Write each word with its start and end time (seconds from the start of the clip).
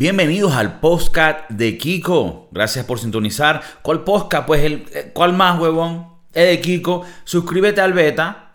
Bienvenidos 0.00 0.54
al 0.54 0.80
podcast 0.80 1.50
de 1.50 1.76
Kiko. 1.76 2.48
Gracias 2.52 2.86
por 2.86 2.98
sintonizar. 2.98 3.60
¿Cuál 3.82 4.02
podcast? 4.02 4.46
Pues 4.46 4.64
el 4.64 4.86
eh, 4.94 5.10
¿cuál 5.12 5.34
más, 5.34 5.60
huevón? 5.60 6.06
Es 6.32 6.48
de 6.48 6.58
Kiko. 6.58 7.04
Suscríbete 7.24 7.82
al 7.82 7.92
beta, 7.92 8.54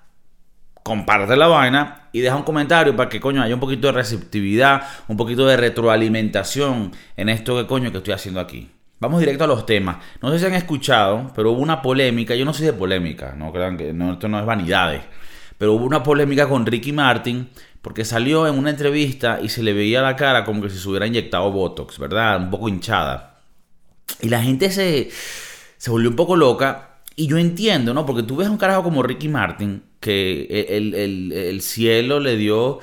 comparte 0.81 1.36
la 1.36 1.46
vaina 1.46 2.10
y 2.12 2.21
deja 2.21 2.36
un 2.36 2.42
comentario 2.42 2.96
para 2.96 3.10
que 3.10 3.20
coño 3.20 3.44
haya 3.44 3.54
un 3.54 3.60
poquito 3.60 3.86
de 3.86 3.94
receptividad, 3.94 4.88
un 5.08 5.18
poquito 5.18 5.46
de 5.46 5.55
retroalimentación 5.55 6.94
en 7.16 7.30
esto 7.30 7.55
que 7.55 7.68
coño 7.68 7.91
que 7.91 8.00
estoy 8.00 8.16
haciendo 8.16 8.39
aquí. 8.39 8.71
Vamos 9.00 9.20
directo 9.20 9.43
a 9.43 9.48
los 9.48 9.68
temas. 9.68 9.98
No 10.23 10.32
sé 10.32 10.39
si 10.39 10.48
han 10.48 10.55
escuchado, 10.55 11.32
pero 11.36 11.52
hubo 11.52 11.62
una 11.62 11.80
polémica. 11.80 12.34
Yo 12.34 12.43
no 12.43 12.54
soy 12.54 12.66
de 12.66 12.73
polémica, 12.73 13.36
no 13.38 13.54
crean 13.54 13.77
que 13.77 13.93
no, 13.93 14.14
esto 14.14 14.27
no 14.27 14.39
es 14.39 14.48
vanidades. 14.48 15.04
Pero 15.59 15.73
hubo 15.73 15.86
una 15.86 16.02
polémica 16.02 16.50
con 16.50 16.66
Ricky 16.66 16.91
Martin 16.91 17.50
porque 17.86 18.04
salió 18.04 18.47
en 18.47 18.57
una 18.57 18.71
entrevista 18.71 19.39
y 19.43 19.49
se 19.49 19.61
le 19.61 19.71
veía 19.71 20.02
la 20.02 20.15
cara 20.15 20.43
como 20.43 20.59
que 20.59 20.71
si 20.71 20.79
se 20.79 20.89
hubiera 20.89 21.05
inyectado 21.05 21.52
Botox, 21.52 21.99
¿verdad? 21.99 22.41
Un 22.41 22.49
poco 22.49 22.67
hinchada. 22.67 23.38
Y 24.21 24.30
la 24.30 24.41
gente 24.41 24.71
se, 24.71 25.12
se 25.77 25.91
volvió 25.91 26.09
un 26.09 26.16
poco 26.16 26.35
loca. 26.35 26.95
Y 27.16 27.27
yo 27.27 27.38
entiendo, 27.38 27.93
¿no? 27.93 28.03
Porque 28.07 28.23
tú 28.23 28.38
ves 28.38 28.48
a 28.48 28.49
un 28.52 28.57
carajo 28.57 28.81
como 28.81 29.03
Ricky 29.03 29.29
Martin, 29.29 29.84
que 29.99 30.66
el, 30.67 30.95
el 31.31 31.62
cielo 31.62 32.20
le 32.20 32.38
dio 32.38 32.79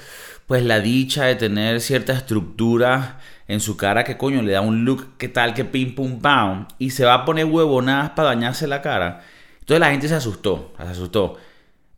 pues 0.46 0.64
la 0.64 0.78
dicha 0.78 1.24
de 1.24 1.34
tener 1.34 1.80
cierta 1.80 2.12
estructura 2.12 3.18
en 3.48 3.58
su 3.58 3.76
cara 3.76 4.04
que 4.04 4.16
coño 4.16 4.40
le 4.40 4.52
da 4.52 4.60
un 4.60 4.84
look 4.84 5.16
que 5.18 5.28
tal 5.28 5.52
que 5.52 5.64
pim 5.64 5.96
pum 5.96 6.20
pam 6.20 6.68
y 6.78 6.90
se 6.90 7.04
va 7.04 7.14
a 7.14 7.24
poner 7.24 7.46
huevonadas 7.46 8.10
para 8.10 8.28
dañarse 8.28 8.68
la 8.68 8.80
cara. 8.80 9.24
Entonces 9.58 9.80
la 9.80 9.90
gente 9.90 10.06
se 10.06 10.14
asustó, 10.14 10.72
se 10.76 10.84
asustó. 10.84 11.38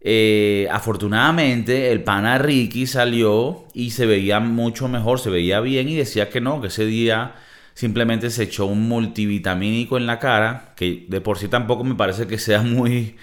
Eh, 0.07 0.69
afortunadamente, 0.71 1.91
el 1.91 2.05
pana 2.05 2.37
Ricky 2.37 2.87
salió 2.87 3.65
y 3.73 3.91
se 3.93 4.05
veía 4.05 4.39
mucho 4.39 4.87
mejor, 4.87 5.19
se 5.19 5.31
veía 5.31 5.61
bien 5.61 5.89
y 5.89 5.97
decía 5.97 6.29
que 6.29 6.43
no, 6.43 6.61
que 6.61 6.67
ese 6.69 6.85
día 6.85 7.35
simplemente 7.73 8.29
se 8.29 8.45
echó 8.45 8.67
un 8.67 8.87
multivitamínico 8.87 9.97
en 9.97 10.07
la 10.07 10.19
cara, 10.19 10.75
que 10.77 11.07
de 11.09 11.21
por 11.23 11.39
sí 11.39 11.49
tampoco 11.49 11.85
me 11.85 11.95
parece 11.95 12.27
que 12.27 12.39
sea 12.39 12.61
muy, 12.63 13.17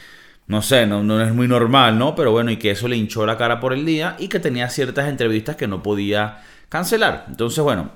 no 0.47 0.63
sé, 0.63 0.87
no, 0.87 1.03
no 1.03 1.21
es 1.21 1.33
muy 1.33 1.47
normal, 1.47 1.99
¿no? 1.99 2.15
Pero 2.15 2.31
bueno, 2.31 2.49
y 2.51 2.57
que 2.57 2.71
eso 2.71 2.87
le 2.87 2.97
hinchó 2.97 3.27
la 3.27 3.37
cara 3.37 3.59
por 3.59 3.73
el 3.73 3.85
día 3.85 4.15
y 4.19 4.27
que 4.27 4.39
tenía 4.39 4.67
ciertas 4.69 5.07
entrevistas 5.07 5.55
que 5.55 5.67
no 5.67 5.83
podía 5.83 6.41
cancelar. 6.69 7.25
Entonces, 7.29 7.63
bueno, 7.63 7.91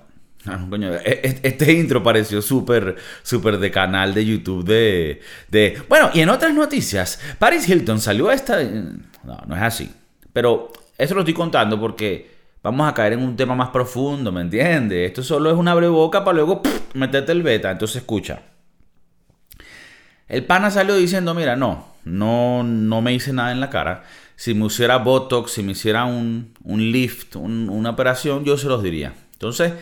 Ah, 0.48 0.60
e, 1.04 1.22
e, 1.24 1.40
este 1.48 1.74
intro 1.74 2.04
pareció 2.04 2.42
súper, 2.42 2.96
súper 3.24 3.58
de 3.58 3.72
canal 3.72 4.14
de 4.14 4.26
YouTube 4.26 4.64
de. 4.64 5.82
Bueno, 5.90 6.12
y 6.14 6.22
en 6.22 6.30
otras 6.30 6.54
noticias, 6.54 7.20
Paris 7.40 7.68
Hilton 7.68 8.00
salió 8.00 8.32
esta... 8.32 8.62
No, 8.64 9.42
no 9.48 9.56
es 9.56 9.62
así. 9.62 9.92
Pero 10.32 10.72
eso 10.98 11.16
lo 11.16 11.22
estoy 11.22 11.34
contando 11.34 11.80
porque 11.80 12.30
vamos 12.62 12.88
a 12.88 12.94
caer 12.94 13.14
en 13.14 13.20
un 13.20 13.36
tema 13.36 13.56
más 13.56 13.70
profundo, 13.70 14.32
¿me 14.32 14.42
entiendes? 14.42 15.08
Esto 15.08 15.24
solo 15.24 15.50
es 15.50 15.58
una 15.58 15.74
boca 15.74 16.24
para 16.24 16.36
luego 16.36 16.62
meterte 16.94 17.32
el 17.32 17.42
beta. 17.42 17.72
Entonces 17.72 17.98
escucha. 17.98 18.42
El 20.28 20.44
pana 20.44 20.70
salió 20.70 20.96
diciendo, 20.96 21.34
mira, 21.34 21.56
no, 21.56 21.88
no, 22.04 22.64
no 22.64 23.02
me 23.02 23.14
hice 23.14 23.34
nada 23.34 23.52
en 23.52 23.60
la 23.60 23.70
cara. 23.70 24.04
Si 24.36 24.54
me 24.54 24.66
hiciera 24.66 24.98
Botox, 24.98 25.52
si 25.52 25.64
me 25.64 25.72
hiciera 25.72 26.06
un, 26.06 26.54
un 26.64 26.92
lift, 26.92 27.36
una 27.36 27.90
operación, 27.90 28.44
yo 28.44 28.58
se 28.58 28.68
los 28.68 28.84
diría. 28.84 29.14
Entonces 29.34 29.74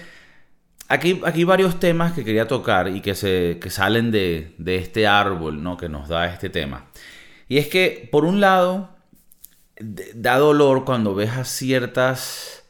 Aquí, 0.93 1.19
aquí 1.25 1.43
varios 1.43 1.79
temas 1.79 2.13
que 2.13 2.23
quería 2.23 2.47
tocar 2.47 2.87
y 2.87 3.01
que, 3.01 3.15
se, 3.15 3.59
salen 3.71 4.11
de, 4.11 4.53
este 4.63 5.07
árbol 5.07 5.63
¿no? 5.63 5.75
que 5.75 5.89
nos 5.89 6.07
da 6.07 6.27
este 6.27 6.51
tema. 6.51 6.85
Y 7.49 7.57
es 7.57 7.67
que, 7.67 8.07
por 8.11 8.25
un 8.25 8.39
lado, 8.39 8.89
da 10.13 10.37
dolor 10.37 10.85
cuando 10.85 11.15
ves 11.15 11.31
a 11.31 11.45
ciertas 11.45 12.63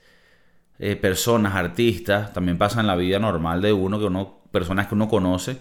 eh, 0.79 0.95
personas, 0.95 1.55
artistas, 1.55 2.31
también 2.31 2.57
pasa 2.57 2.79
en 2.79 2.87
la 2.87 2.95
vida 2.95 3.19
normal 3.19 3.61
de 3.61 3.73
uno, 3.73 3.99
que 3.99 4.05
uno, 4.05 4.39
personas 4.51 4.87
que 4.87 4.95
uno 4.95 5.09
conoce, 5.09 5.57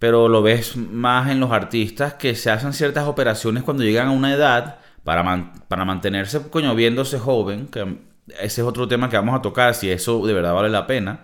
pero 0.00 0.28
lo 0.28 0.42
ves 0.42 0.76
más 0.76 1.30
en 1.30 1.38
los 1.38 1.52
artistas 1.52 2.14
que 2.14 2.34
se 2.34 2.50
hacen 2.50 2.72
ciertas 2.72 3.06
operaciones 3.06 3.62
cuando 3.62 3.84
llegan 3.84 4.08
a 4.08 4.10
una 4.10 4.34
edad 4.34 4.80
para, 5.04 5.52
para 5.68 5.84
mantenerse, 5.84 6.50
coño, 6.50 6.74
viéndose 6.74 7.20
joven, 7.20 7.68
que 7.68 7.98
ese 8.40 8.62
es 8.62 8.66
otro 8.66 8.88
tema 8.88 9.08
que 9.08 9.16
vamos 9.16 9.38
a 9.38 9.42
tocar, 9.42 9.76
si 9.76 9.88
eso 9.88 10.26
de 10.26 10.32
verdad 10.32 10.54
vale 10.54 10.70
la 10.70 10.84
pena 10.84 11.20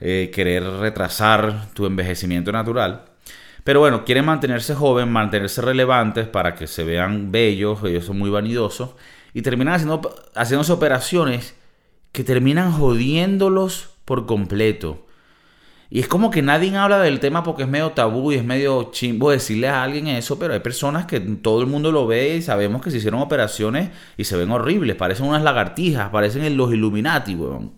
eh, 0.00 0.30
querer 0.34 0.62
retrasar 0.62 1.68
tu 1.74 1.86
envejecimiento 1.86 2.52
natural. 2.52 3.04
Pero 3.64 3.80
bueno, 3.80 4.04
quieren 4.04 4.24
mantenerse 4.24 4.74
joven, 4.74 5.10
mantenerse 5.10 5.60
relevantes 5.60 6.28
para 6.28 6.54
que 6.54 6.66
se 6.66 6.84
vean 6.84 7.32
bellos, 7.32 7.82
ellos 7.84 8.04
son 8.04 8.18
muy 8.18 8.30
vanidosos, 8.30 8.90
y 9.34 9.42
terminan 9.42 9.74
haciendo, 9.74 10.14
haciéndose 10.34 10.72
operaciones 10.72 11.54
que 12.12 12.24
terminan 12.24 12.72
jodiéndolos 12.72 13.90
por 14.04 14.26
completo. 14.26 15.06
Y 15.90 16.00
es 16.00 16.08
como 16.08 16.30
que 16.30 16.42
nadie 16.42 16.76
habla 16.76 16.98
del 16.98 17.20
tema 17.20 17.42
porque 17.44 17.62
es 17.62 17.68
medio 17.68 17.90
tabú 17.90 18.32
y 18.32 18.36
es 18.36 18.44
medio 18.44 18.90
chimbo 18.92 19.30
decirle 19.30 19.68
a 19.68 19.82
alguien 19.82 20.08
eso, 20.08 20.38
pero 20.38 20.54
hay 20.54 20.60
personas 20.60 21.06
que 21.06 21.20
todo 21.20 21.60
el 21.60 21.66
mundo 21.68 21.92
lo 21.92 22.06
ve 22.06 22.36
y 22.36 22.42
sabemos 22.42 22.82
que 22.82 22.90
se 22.90 22.96
hicieron 22.96 23.20
operaciones 23.20 23.90
y 24.16 24.24
se 24.24 24.36
ven 24.36 24.50
horribles, 24.50 24.96
parecen 24.96 25.26
unas 25.26 25.42
lagartijas, 25.42 26.10
parecen 26.10 26.56
los 26.56 26.72
Illuminati, 26.72 27.34
weón. 27.34 27.72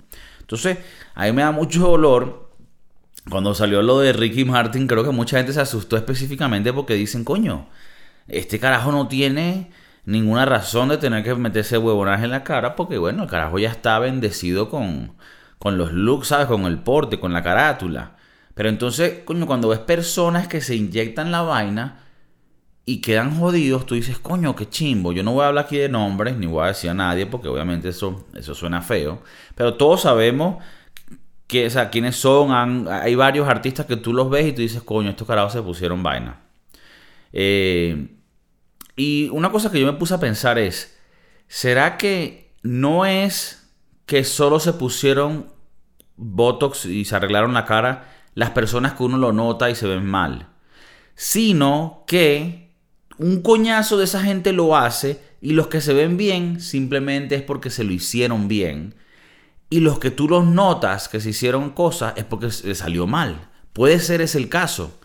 Entonces, 0.49 0.79
a 1.15 1.27
mí 1.27 1.33
me 1.33 1.43
da 1.43 1.53
mucho 1.53 1.81
dolor. 1.81 2.49
Cuando 3.29 3.55
salió 3.55 3.83
lo 3.83 4.01
de 4.01 4.15
Ricky 4.15 4.47
Martin, 4.47 4.87
creo 4.87 5.05
que 5.05 5.11
mucha 5.11 5.37
gente 5.37 5.53
se 5.53 5.61
asustó 5.61 5.99
específicamente 5.99 6.73
porque 6.73 6.95
dicen, 6.95 7.23
coño, 7.23 7.69
este 8.29 8.59
carajo 8.59 8.91
no 8.91 9.09
tiene 9.09 9.71
ninguna 10.07 10.47
razón 10.47 10.89
de 10.89 10.97
tener 10.97 11.23
que 11.23 11.35
meterse 11.35 11.77
huevonaje 11.77 12.25
en 12.25 12.31
la 12.31 12.45
cara 12.45 12.77
porque, 12.77 12.97
bueno, 12.97 13.25
el 13.25 13.29
carajo 13.29 13.59
ya 13.59 13.69
está 13.69 13.99
bendecido 13.99 14.71
con, 14.71 15.13
con 15.59 15.77
los 15.77 15.93
looks, 15.93 16.29
¿sabes? 16.29 16.47
Con 16.47 16.65
el 16.65 16.79
porte, 16.79 17.21
con 17.21 17.35
la 17.35 17.43
carátula. 17.43 18.17
Pero 18.55 18.71
entonces, 18.71 19.19
coño, 19.27 19.47
cuando 19.47 19.69
ves 19.69 19.81
personas 19.81 20.49
que 20.49 20.63
se 20.63 20.77
inyectan 20.77 21.31
la 21.31 21.43
vaina 21.43 22.05
y 22.89 23.03
quedan 23.03 23.39
jodidos, 23.39 23.85
tú 23.85 23.97
dices, 23.97 24.19
coño, 24.19 24.57
qué 24.57 24.67
chimbo. 24.67 25.13
Yo 25.13 25.23
no 25.23 25.35
voy 25.35 25.45
a 25.45 25.49
hablar 25.49 25.67
aquí 25.67 25.77
de 25.77 25.91
nombres, 25.91 26.39
ni 26.39 26.47
voy 26.47 26.65
a 26.65 26.69
decir 26.69 26.89
a 26.89 26.95
nadie, 26.95 27.27
porque 27.27 27.47
obviamente 27.47 27.91
eso, 27.91 28.25
eso 28.35 28.55
suena 28.55 28.81
feo. 28.81 29.23
Pero 29.55 29.75
todos 29.75 30.01
sabemos 30.01 30.65
que, 31.47 31.67
o 31.67 31.71
sea, 31.71 31.91
quiénes 31.91 32.17
son. 32.17 32.89
hay 32.89 33.15
varios 33.15 33.47
artistas 33.47 33.85
que 33.85 33.99
tú 33.99 34.15
los 34.15 34.31
ves 34.31 34.47
y 34.47 34.53
tú 34.53 34.63
dices, 34.63 34.83
coño, 34.83 35.11
estos 35.11 35.29
carajos 35.29 35.53
se 35.53 35.61
pusieron 35.61 36.03
vaina. 36.03 36.41
Eh, 37.35 38.09
y 38.97 39.29
una 39.35 39.51
cosa 39.51 39.71
que 39.71 39.81
yo 39.81 39.85
me 39.85 39.99
puse 39.99 40.15
a 40.15 40.21
pensar 40.21 40.59
es, 40.59 40.99
¿será 41.47 41.99
que 41.99 42.55
no 42.63 43.05
es 43.05 43.71
que 44.07 44.25
solo 44.25 44.61
se 44.61 44.73
pusieron 44.73 45.53
Botox 46.17 46.87
y 46.87 47.05
se 47.05 47.15
arreglaron 47.15 47.53
la 47.53 47.67
cara 47.67 48.09
las 48.33 48.49
personas 48.53 48.95
que 48.95 49.03
uno 49.03 49.19
lo 49.19 49.35
nota 49.35 49.69
y 49.69 49.75
se 49.75 49.87
ven 49.87 50.07
mal? 50.07 50.49
Sino 51.15 52.05
que 52.07 52.68
un 53.19 53.43
coñazo 53.43 53.99
de 53.99 54.05
esa 54.05 54.23
gente 54.23 54.53
lo 54.53 54.77
hace 54.77 55.21
y 55.41 55.53
los 55.53 55.69
que 55.69 55.81
se 55.81 55.93
ven 55.93 56.17
bien 56.17 56.61
simplemente 56.61 57.35
es 57.37 57.43
porque 57.43 57.71
se 57.71 57.85
lo 57.85 57.93
hicieron 57.93 58.49
bien. 58.49 58.95
Y 59.71 59.81
los 59.81 59.99
que 59.99 60.11
tú 60.11 60.29
los 60.29 60.47
notas 60.47 61.09
que 61.09 61.21
se 61.21 61.31
hicieron 61.31 61.71
cosas 61.71 62.15
es 62.17 62.25
porque 62.25 62.51
se 62.51 62.75
salió 62.75 63.07
mal. 63.07 63.49
Puede 63.73 64.01
ser 64.01 64.21
ese 64.21 64.39
el 64.39 64.49
caso. 64.49 64.99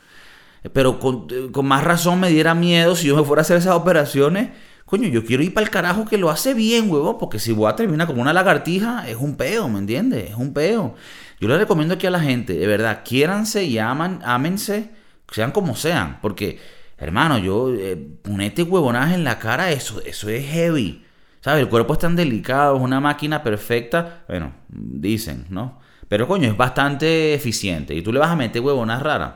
Pero 0.72 1.00
con, 1.00 1.28
más 1.66 1.84
razón 1.84 2.20
me 2.20 2.30
diera 2.30 2.54
miedo 2.54 2.96
si 2.96 3.08
yo 3.08 3.18
me 3.18 3.24
fuera 3.24 3.42
a 3.42 3.44
hacer 3.44 3.58
esas 3.58 3.76
operaciones. 3.76 4.50
Coño, 4.86 5.10
yo 5.10 5.26
quiero 5.26 5.44
ir 5.44 5.54
para 5.54 5.66
el 5.66 5.72
carajo 5.72 6.06
que 6.06 6.18
lo 6.18 6.30
hace 6.30 6.54
bien, 6.54 6.90
huevo, 6.90 7.18
porque 7.18 7.40
si 7.40 7.52
voy 7.52 7.70
a 7.70 7.76
terminar 7.76 8.08
como 8.08 8.22
una 8.22 8.32
lagartija, 8.32 9.10
es 9.10 9.18
un 9.18 9.36
peo, 9.36 9.68
¿me 9.68 9.80
entiendes? 9.80 10.30
Es 10.30 10.36
un 10.36 10.54
peo. 10.54 10.96
Yo 11.40 11.48
le 11.48 11.58
recomiendo 11.58 11.96
aquí 11.96 12.08
a 12.08 12.12
la 12.12 12.20
gente, 12.20 12.54
de 12.54 12.68
verdad, 12.68 13.02
quiéranse 13.04 13.66
y 13.66 13.80
aman, 13.80 14.22
ámense, 14.24 14.92
sean 15.32 15.52
como 15.52 15.76
sean, 15.76 16.20
porque 16.22 16.60
Hermano, 17.04 17.38
yo, 17.38 17.74
eh, 17.74 17.98
ponete 18.22 18.64
huevonaje 18.64 19.16
en 19.16 19.24
la 19.24 19.38
cara, 19.40 19.72
eso, 19.72 20.02
eso 20.06 20.30
es 20.30 20.46
heavy. 20.46 21.06
¿Sabes? 21.42 21.64
El 21.64 21.70
cuerpo 21.70 21.94
es 21.94 22.00
tan 22.00 22.16
delicado, 22.16 22.78
es 22.78 22.82
una 22.82 23.02
máquina 23.02 23.44
perfecta. 23.44 24.24
Bueno, 24.30 24.54
dicen, 24.70 25.46
¿no? 25.50 25.80
Pero 26.08 26.28
coño, 26.28 26.48
es 26.48 26.56
bastante 26.56 27.34
eficiente. 27.34 27.94
Y 27.94 28.02
tú 28.02 28.14
le 28.14 28.20
vas 28.20 28.30
a 28.30 28.36
meter 28.36 28.62
huevonas 28.62 29.02
raras. 29.02 29.34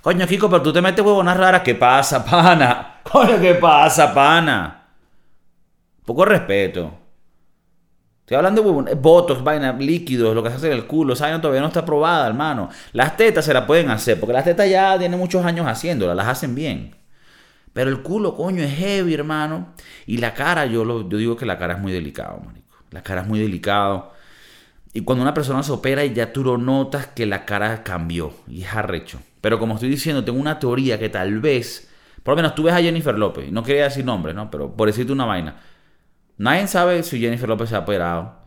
Coño, 0.00 0.26
Kiko, 0.26 0.48
pero 0.48 0.62
tú 0.62 0.72
te 0.72 0.80
metes 0.80 1.04
huevonas 1.04 1.36
raras. 1.36 1.62
¿Qué 1.62 1.74
pasa, 1.74 2.24
pana? 2.30 3.00
Coño, 3.02 3.40
¿qué 3.40 3.54
pasa, 3.54 4.14
pana? 4.14 4.86
Poco 6.04 6.24
respeto. 6.24 6.92
Estoy 8.20 8.36
hablando 8.36 8.62
de 8.62 8.68
huevonas, 8.68 9.00
botox, 9.00 9.42
vainas, 9.42 9.78
líquidos, 9.80 10.34
lo 10.34 10.42
que 10.42 10.50
se 10.50 10.56
hace 10.56 10.66
en 10.66 10.74
el 10.74 10.86
culo. 10.86 11.14
Esa 11.14 11.24
vaina 11.24 11.40
todavía 11.40 11.62
no 11.62 11.68
está 11.68 11.84
probada, 11.84 12.26
hermano. 12.28 12.68
Las 12.92 13.16
tetas 13.16 13.44
se 13.44 13.54
la 13.54 13.66
pueden 13.66 13.90
hacer, 13.90 14.20
porque 14.20 14.34
las 14.34 14.44
tetas 14.44 14.68
ya 14.68 14.98
tienen 14.98 15.18
muchos 15.18 15.44
años 15.44 15.66
haciéndolas, 15.66 16.14
las 16.14 16.28
hacen 16.28 16.54
bien. 16.54 16.97
Pero 17.78 17.90
el 17.90 18.02
culo, 18.02 18.34
coño, 18.34 18.60
es 18.64 18.74
heavy, 18.74 19.14
hermano. 19.14 19.68
Y 20.04 20.16
la 20.16 20.34
cara, 20.34 20.66
yo, 20.66 20.84
lo, 20.84 21.08
yo 21.08 21.16
digo 21.16 21.36
que 21.36 21.46
la 21.46 21.58
cara 21.58 21.74
es 21.74 21.80
muy 21.80 21.92
delicado, 21.92 22.40
manico. 22.44 22.74
La 22.90 23.04
cara 23.04 23.20
es 23.20 23.28
muy 23.28 23.38
delicado. 23.38 24.12
Y 24.92 25.02
cuando 25.02 25.22
una 25.22 25.32
persona 25.32 25.62
se 25.62 25.70
opera 25.70 26.04
y 26.04 26.12
ya 26.12 26.32
tú 26.32 26.42
lo 26.42 26.58
notas 26.58 27.06
que 27.06 27.24
la 27.24 27.44
cara 27.44 27.84
cambió 27.84 28.32
y 28.48 28.64
es 28.64 28.74
arrecho. 28.74 29.20
Pero 29.40 29.60
como 29.60 29.74
estoy 29.74 29.90
diciendo, 29.90 30.24
tengo 30.24 30.40
una 30.40 30.58
teoría 30.58 30.98
que 30.98 31.08
tal 31.08 31.38
vez, 31.38 31.88
por 32.24 32.32
lo 32.32 32.38
menos 32.38 32.56
tú 32.56 32.64
ves 32.64 32.74
a 32.74 32.82
Jennifer 32.82 33.16
López, 33.16 33.52
no 33.52 33.62
quería 33.62 33.84
decir 33.84 34.04
nombre, 34.04 34.34
¿no? 34.34 34.50
Pero 34.50 34.74
por 34.74 34.88
decirte 34.88 35.12
una 35.12 35.26
vaina. 35.26 35.60
Nadie 36.36 36.66
sabe 36.66 37.04
si 37.04 37.20
Jennifer 37.20 37.48
López 37.48 37.68
se 37.68 37.76
ha 37.76 37.78
operado. 37.78 38.40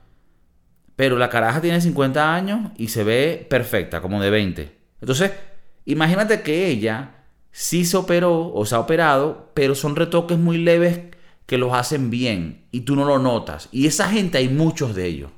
Pero 0.98 1.18
la 1.18 1.30
caraja 1.30 1.62
tiene 1.62 1.80
50 1.80 2.36
años 2.36 2.72
y 2.76 2.90
se 2.90 3.06
ve 3.06 3.48
perfecta, 3.50 4.02
como 4.02 4.22
de 4.22 4.30
20. 4.30 4.78
Entonces, 5.00 5.32
imagínate 5.86 6.42
que 6.42 6.68
ella 6.68 7.21
sí 7.52 7.86
se 7.86 7.98
operó 7.98 8.54
o 8.54 8.66
se 8.66 8.76
ha 8.76 8.80
operado, 8.80 9.52
pero 9.54 9.76
son 9.76 9.96
retoques 9.96 10.38
muy 10.38 10.58
leves 10.58 11.02
que 11.46 11.58
los 11.58 11.74
hacen 11.74 12.10
bien 12.10 12.66
y 12.72 12.82
tú 12.82 12.96
no 12.96 13.06
lo 13.06 13.20
notas. 13.20 13.68
Y 13.72 13.88
esa 13.88 14.10
gente 14.10 14.38
hay 14.38 14.50
muchos 14.50 14.96
de 14.96 15.06
ellos. 15.06 15.32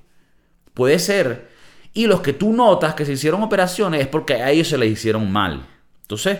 Puede 0.73 0.99
ser. 0.99 1.49
Y 1.93 2.07
los 2.07 2.21
que 2.21 2.33
tú 2.33 2.53
notas 2.53 2.95
que 2.95 3.05
se 3.05 3.13
hicieron 3.13 3.43
operaciones 3.43 4.01
es 4.01 4.07
porque 4.07 4.35
a 4.35 4.51
ellos 4.51 4.67
se 4.67 4.77
les 4.77 4.91
hicieron 4.91 5.31
mal. 5.31 5.67
Entonces, 6.01 6.39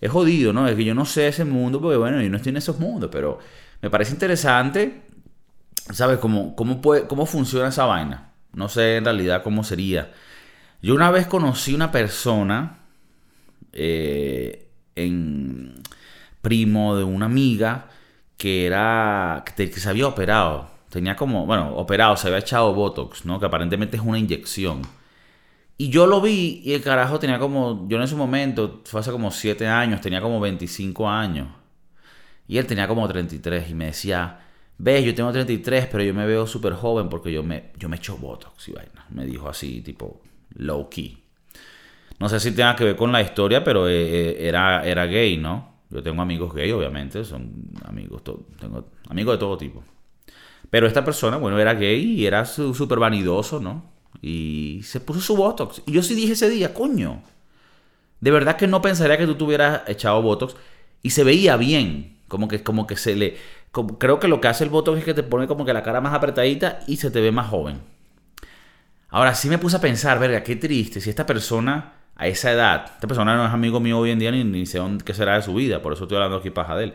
es 0.00 0.10
jodido, 0.10 0.52
¿no? 0.52 0.66
Es 0.68 0.76
que 0.76 0.84
yo 0.84 0.94
no 0.94 1.04
sé 1.04 1.28
ese 1.28 1.44
mundo, 1.44 1.80
porque 1.80 1.96
bueno, 1.96 2.20
yo 2.20 2.28
no 2.28 2.36
estoy 2.36 2.50
en 2.50 2.56
esos 2.58 2.78
mundos, 2.78 3.10
pero 3.10 3.38
me 3.82 3.90
parece 3.90 4.12
interesante, 4.12 5.02
¿sabes? 5.92 6.18
Cómo, 6.18 6.54
cómo, 6.54 6.80
puede, 6.80 7.06
cómo 7.06 7.26
funciona 7.26 7.68
esa 7.68 7.86
vaina. 7.86 8.32
No 8.52 8.68
sé 8.68 8.96
en 8.96 9.04
realidad 9.04 9.42
cómo 9.42 9.64
sería. 9.64 10.12
Yo 10.82 10.94
una 10.94 11.10
vez 11.10 11.26
conocí 11.26 11.74
una 11.74 11.90
persona, 11.90 12.78
eh, 13.72 14.63
en 14.96 15.82
primo 16.42 16.96
de 16.96 17.04
una 17.04 17.26
amiga, 17.26 17.88
que 18.36 18.66
era, 18.66 19.44
que, 19.56 19.68
se 19.68 19.88
había 19.88 20.06
operado. 20.06 20.70
Tenía 20.90 21.16
como, 21.16 21.46
bueno, 21.46 21.74
operado, 21.76 22.16
se 22.16 22.28
había 22.28 22.38
echado 22.40 22.74
Botox, 22.74 23.24
¿no? 23.24 23.40
Que 23.40 23.46
aparentemente 23.46 23.96
es 23.96 24.02
una 24.02 24.18
inyección. 24.18 24.82
Y 25.76 25.88
yo 25.88 26.06
lo 26.06 26.20
vi 26.20 26.62
y 26.64 26.72
el 26.74 26.82
carajo 26.82 27.18
tenía 27.18 27.38
como, 27.38 27.86
yo 27.88 27.96
en 27.96 28.04
ese 28.04 28.14
momento, 28.14 28.82
fue 28.84 29.00
hace 29.00 29.10
como 29.10 29.30
7 29.30 29.66
años, 29.66 30.00
tenía 30.00 30.20
como 30.20 30.38
25 30.40 31.08
años. 31.08 31.48
Y 32.46 32.58
él 32.58 32.66
tenía 32.66 32.86
como 32.86 33.08
33 33.08 33.70
y 33.70 33.74
me 33.74 33.86
decía, 33.86 34.40
ves, 34.78 35.04
yo 35.04 35.14
tengo 35.14 35.32
33, 35.32 35.88
pero 35.90 36.04
yo 36.04 36.14
me 36.14 36.26
veo 36.26 36.46
súper 36.46 36.74
joven 36.74 37.08
porque 37.08 37.32
yo 37.32 37.42
me, 37.42 37.72
yo 37.78 37.88
me 37.88 37.96
echo 37.96 38.16
Botox 38.18 38.68
y 38.68 38.72
vaina. 38.72 39.06
Me 39.10 39.24
dijo 39.26 39.48
así, 39.48 39.80
tipo, 39.80 40.20
low 40.54 40.88
key. 40.90 41.23
No 42.18 42.28
sé 42.28 42.40
si 42.40 42.52
tenga 42.52 42.76
que 42.76 42.84
ver 42.84 42.96
con 42.96 43.12
la 43.12 43.20
historia, 43.20 43.64
pero 43.64 43.88
eh, 43.88 43.92
eh, 43.94 44.48
era, 44.48 44.84
era 44.86 45.06
gay, 45.06 45.36
¿no? 45.36 45.74
Yo 45.90 46.02
tengo 46.02 46.22
amigos 46.22 46.54
gay, 46.54 46.70
obviamente, 46.72 47.24
son 47.24 47.70
amigos, 47.84 48.22
tengo 48.24 48.88
amigos 49.08 49.34
de 49.34 49.38
todo 49.38 49.56
tipo. 49.56 49.82
Pero 50.70 50.86
esta 50.86 51.04
persona, 51.04 51.36
bueno, 51.36 51.58
era 51.58 51.74
gay 51.74 52.02
y 52.02 52.26
era 52.26 52.44
súper 52.44 52.98
vanidoso, 52.98 53.60
¿no? 53.60 53.84
Y 54.20 54.80
se 54.82 55.00
puso 55.00 55.20
su 55.20 55.36
Botox. 55.36 55.82
Y 55.86 55.92
yo 55.92 56.02
sí 56.02 56.14
dije 56.14 56.32
ese 56.32 56.48
día, 56.48 56.74
coño. 56.74 57.22
De 58.20 58.30
verdad 58.30 58.56
que 58.56 58.66
no 58.66 58.80
pensaría 58.80 59.18
que 59.18 59.26
tú 59.26 59.34
tuvieras 59.34 59.82
echado 59.86 60.22
Botox. 60.22 60.56
Y 61.02 61.10
se 61.10 61.24
veía 61.24 61.56
bien. 61.56 62.16
Como 62.26 62.48
que, 62.48 62.62
como 62.62 62.86
que 62.86 62.96
se 62.96 63.14
le. 63.14 63.36
creo 63.98 64.18
que 64.18 64.28
lo 64.28 64.40
que 64.40 64.48
hace 64.48 64.64
el 64.64 64.70
Botox 64.70 64.98
es 64.98 65.04
que 65.04 65.14
te 65.14 65.22
pone 65.22 65.46
como 65.46 65.64
que 65.64 65.72
la 65.72 65.82
cara 65.82 66.00
más 66.00 66.14
apretadita 66.14 66.80
y 66.86 66.96
se 66.96 67.10
te 67.10 67.20
ve 67.20 67.30
más 67.30 67.48
joven. 67.48 67.80
Ahora 69.10 69.34
sí 69.34 69.48
me 69.48 69.58
puse 69.58 69.76
a 69.76 69.80
pensar, 69.80 70.18
verga, 70.18 70.42
qué 70.42 70.56
triste. 70.56 71.00
Si 71.00 71.10
esta 71.10 71.26
persona 71.26 71.92
a 72.16 72.26
esa 72.28 72.52
edad, 72.52 72.84
esta 72.94 73.08
persona 73.08 73.36
no 73.36 73.46
es 73.46 73.52
amigo 73.52 73.80
mío 73.80 73.98
hoy 73.98 74.10
en 74.10 74.18
día 74.18 74.30
ni, 74.30 74.44
ni 74.44 74.66
sé 74.66 74.80
qué 75.04 75.14
será 75.14 75.34
de 75.34 75.42
su 75.42 75.54
vida. 75.54 75.82
Por 75.82 75.92
eso 75.92 76.04
estoy 76.04 76.16
hablando 76.16 76.38
aquí 76.38 76.50
paja 76.50 76.76
de 76.76 76.84
él. 76.84 76.94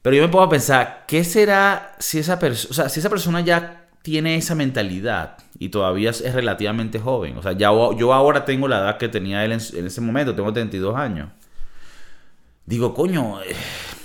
Pero 0.00 0.16
yo 0.16 0.22
me 0.22 0.28
pongo 0.28 0.44
a 0.44 0.48
pensar, 0.48 1.04
¿qué 1.06 1.24
será 1.24 1.94
si 1.98 2.18
esa 2.18 2.38
persona, 2.38 2.70
o 2.70 2.74
sea, 2.74 2.88
si 2.88 3.00
esa 3.00 3.10
persona 3.10 3.40
ya 3.40 3.88
tiene 4.02 4.36
esa 4.36 4.54
mentalidad 4.56 5.38
y 5.58 5.68
todavía 5.68 6.10
es 6.10 6.34
relativamente 6.34 6.98
joven? 6.98 7.36
O 7.38 7.42
sea, 7.42 7.52
ya, 7.52 7.70
yo 7.96 8.12
ahora 8.12 8.44
tengo 8.44 8.68
la 8.68 8.78
edad 8.78 8.98
que 8.98 9.08
tenía 9.08 9.44
él 9.44 9.52
en, 9.52 9.86
ese 9.86 10.00
momento, 10.00 10.34
tengo 10.34 10.52
32 10.52 10.96
años. 10.96 11.28
Digo, 12.66 12.94
coño, 12.94 13.42
eh, 13.42 13.54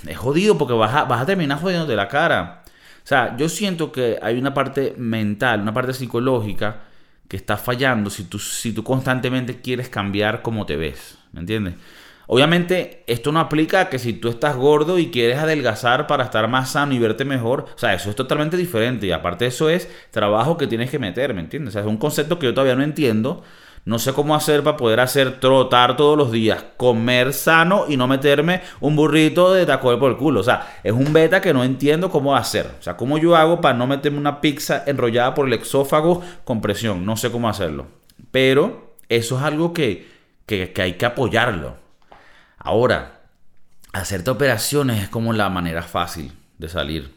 es 0.06 0.16
jodido 0.16 0.58
porque 0.58 0.74
vas 0.74 0.94
a, 0.94 1.04
vas 1.04 1.22
a 1.22 1.26
terminar 1.26 1.60
jodiéndote 1.60 1.96
la 1.96 2.08
cara. 2.08 2.62
O 2.64 3.06
sea, 3.08 3.36
yo 3.36 3.48
siento 3.48 3.90
que 3.90 4.18
hay 4.20 4.38
una 4.38 4.52
parte 4.54 4.94
mental, 4.98 5.60
una 5.62 5.72
parte 5.72 5.94
psicológica 5.94 6.87
que 7.28 7.36
está 7.36 7.56
fallando 7.56 8.10
si 8.10 8.24
tú, 8.24 8.38
si 8.38 8.72
tú 8.72 8.82
constantemente 8.82 9.60
quieres 9.60 9.88
cambiar 9.88 10.42
cómo 10.42 10.66
te 10.66 10.76
ves. 10.76 11.18
¿Me 11.32 11.40
entiendes? 11.40 11.74
Obviamente, 12.30 13.04
esto 13.06 13.32
no 13.32 13.40
aplica 13.40 13.88
que 13.88 13.98
si 13.98 14.12
tú 14.12 14.28
estás 14.28 14.54
gordo 14.54 14.98
y 14.98 15.10
quieres 15.10 15.38
adelgazar 15.38 16.06
para 16.06 16.24
estar 16.24 16.46
más 16.46 16.72
sano 16.72 16.92
y 16.92 16.98
verte 16.98 17.24
mejor, 17.24 17.66
o 17.74 17.78
sea, 17.78 17.94
eso 17.94 18.10
es 18.10 18.16
totalmente 18.16 18.58
diferente. 18.58 19.06
Y 19.06 19.12
aparte, 19.12 19.46
eso 19.46 19.70
es 19.70 19.88
trabajo 20.10 20.58
que 20.58 20.66
tienes 20.66 20.90
que 20.90 20.98
meter, 20.98 21.32
¿me 21.32 21.40
entiendes? 21.40 21.70
O 21.70 21.72
sea, 21.72 21.80
es 21.80 21.86
un 21.86 21.96
concepto 21.96 22.38
que 22.38 22.46
yo 22.46 22.52
todavía 22.52 22.76
no 22.76 22.82
entiendo. 22.82 23.42
No 23.88 23.98
sé 23.98 24.12
cómo 24.12 24.34
hacer 24.34 24.62
para 24.62 24.76
poder 24.76 25.00
hacer 25.00 25.40
trotar 25.40 25.96
todos 25.96 26.14
los 26.14 26.30
días, 26.30 26.62
comer 26.76 27.32
sano 27.32 27.86
y 27.88 27.96
no 27.96 28.06
meterme 28.06 28.60
un 28.80 28.94
burrito 28.94 29.54
de 29.54 29.64
taco 29.64 29.98
por 29.98 30.10
el 30.10 30.18
culo. 30.18 30.40
O 30.40 30.42
sea, 30.42 30.78
es 30.84 30.92
un 30.92 31.10
beta 31.10 31.40
que 31.40 31.54
no 31.54 31.64
entiendo 31.64 32.10
cómo 32.10 32.36
hacer. 32.36 32.70
O 32.78 32.82
sea, 32.82 32.98
cómo 32.98 33.16
yo 33.16 33.34
hago 33.34 33.62
para 33.62 33.78
no 33.78 33.86
meterme 33.86 34.18
una 34.18 34.42
pizza 34.42 34.84
enrollada 34.86 35.32
por 35.32 35.46
el 35.46 35.54
exófago 35.54 36.22
con 36.44 36.60
presión. 36.60 37.06
No 37.06 37.16
sé 37.16 37.30
cómo 37.30 37.48
hacerlo. 37.48 37.86
Pero 38.30 38.94
eso 39.08 39.38
es 39.38 39.42
algo 39.42 39.72
que, 39.72 40.06
que 40.44 40.70
hay 40.76 40.98
que 40.98 41.06
apoyarlo. 41.06 41.76
Ahora, 42.58 43.22
hacerte 43.94 44.28
operaciones 44.28 45.04
es 45.04 45.08
como 45.08 45.32
la 45.32 45.48
manera 45.48 45.80
fácil 45.80 46.34
de 46.58 46.68
salir. 46.68 47.14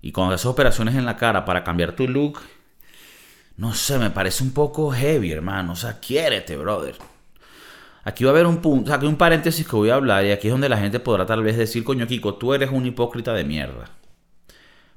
Y 0.00 0.12
cuando 0.12 0.34
haces 0.34 0.46
operaciones 0.46 0.94
en 0.94 1.04
la 1.04 1.18
cara 1.18 1.44
para 1.44 1.62
cambiar 1.62 1.92
tu 1.92 2.08
look, 2.08 2.40
no 3.56 3.74
sé, 3.74 3.98
me 3.98 4.10
parece 4.10 4.44
un 4.44 4.52
poco 4.52 4.90
heavy, 4.90 5.32
hermano. 5.32 5.72
O 5.72 5.76
sea, 5.76 5.98
quiérete, 5.98 6.56
brother. 6.56 6.96
Aquí 8.04 8.24
va 8.24 8.30
a 8.30 8.34
haber 8.34 8.46
un 8.46 8.58
punto, 8.58 8.88
sea, 8.88 9.08
un 9.08 9.16
paréntesis 9.16 9.66
que 9.66 9.74
voy 9.74 9.90
a 9.90 9.96
hablar 9.96 10.24
y 10.24 10.30
aquí 10.30 10.46
es 10.46 10.52
donde 10.52 10.68
la 10.68 10.78
gente 10.78 11.00
podrá 11.00 11.26
tal 11.26 11.42
vez 11.42 11.56
decir, 11.56 11.82
coño, 11.82 12.06
Kiko, 12.06 12.34
tú 12.34 12.54
eres 12.54 12.70
un 12.70 12.86
hipócrita 12.86 13.32
de 13.32 13.44
mierda. 13.44 13.90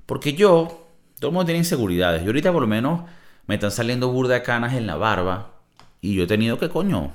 Porque 0.06 0.34
yo, 0.34 0.88
todo 1.20 1.30
el 1.30 1.34
mundo 1.34 1.46
tiene 1.46 1.60
inseguridades. 1.60 2.22
Yo 2.22 2.28
ahorita 2.28 2.52
por 2.52 2.62
lo 2.62 2.68
menos 2.68 3.02
me 3.48 3.56
están 3.56 3.72
saliendo 3.72 4.12
burda 4.12 4.44
canas 4.44 4.76
en 4.76 4.86
la 4.86 4.96
barba 4.96 5.54
y 6.02 6.14
yo 6.14 6.24
he 6.26 6.28
tenido 6.28 6.60
que, 6.60 6.70
coño, 6.70 7.12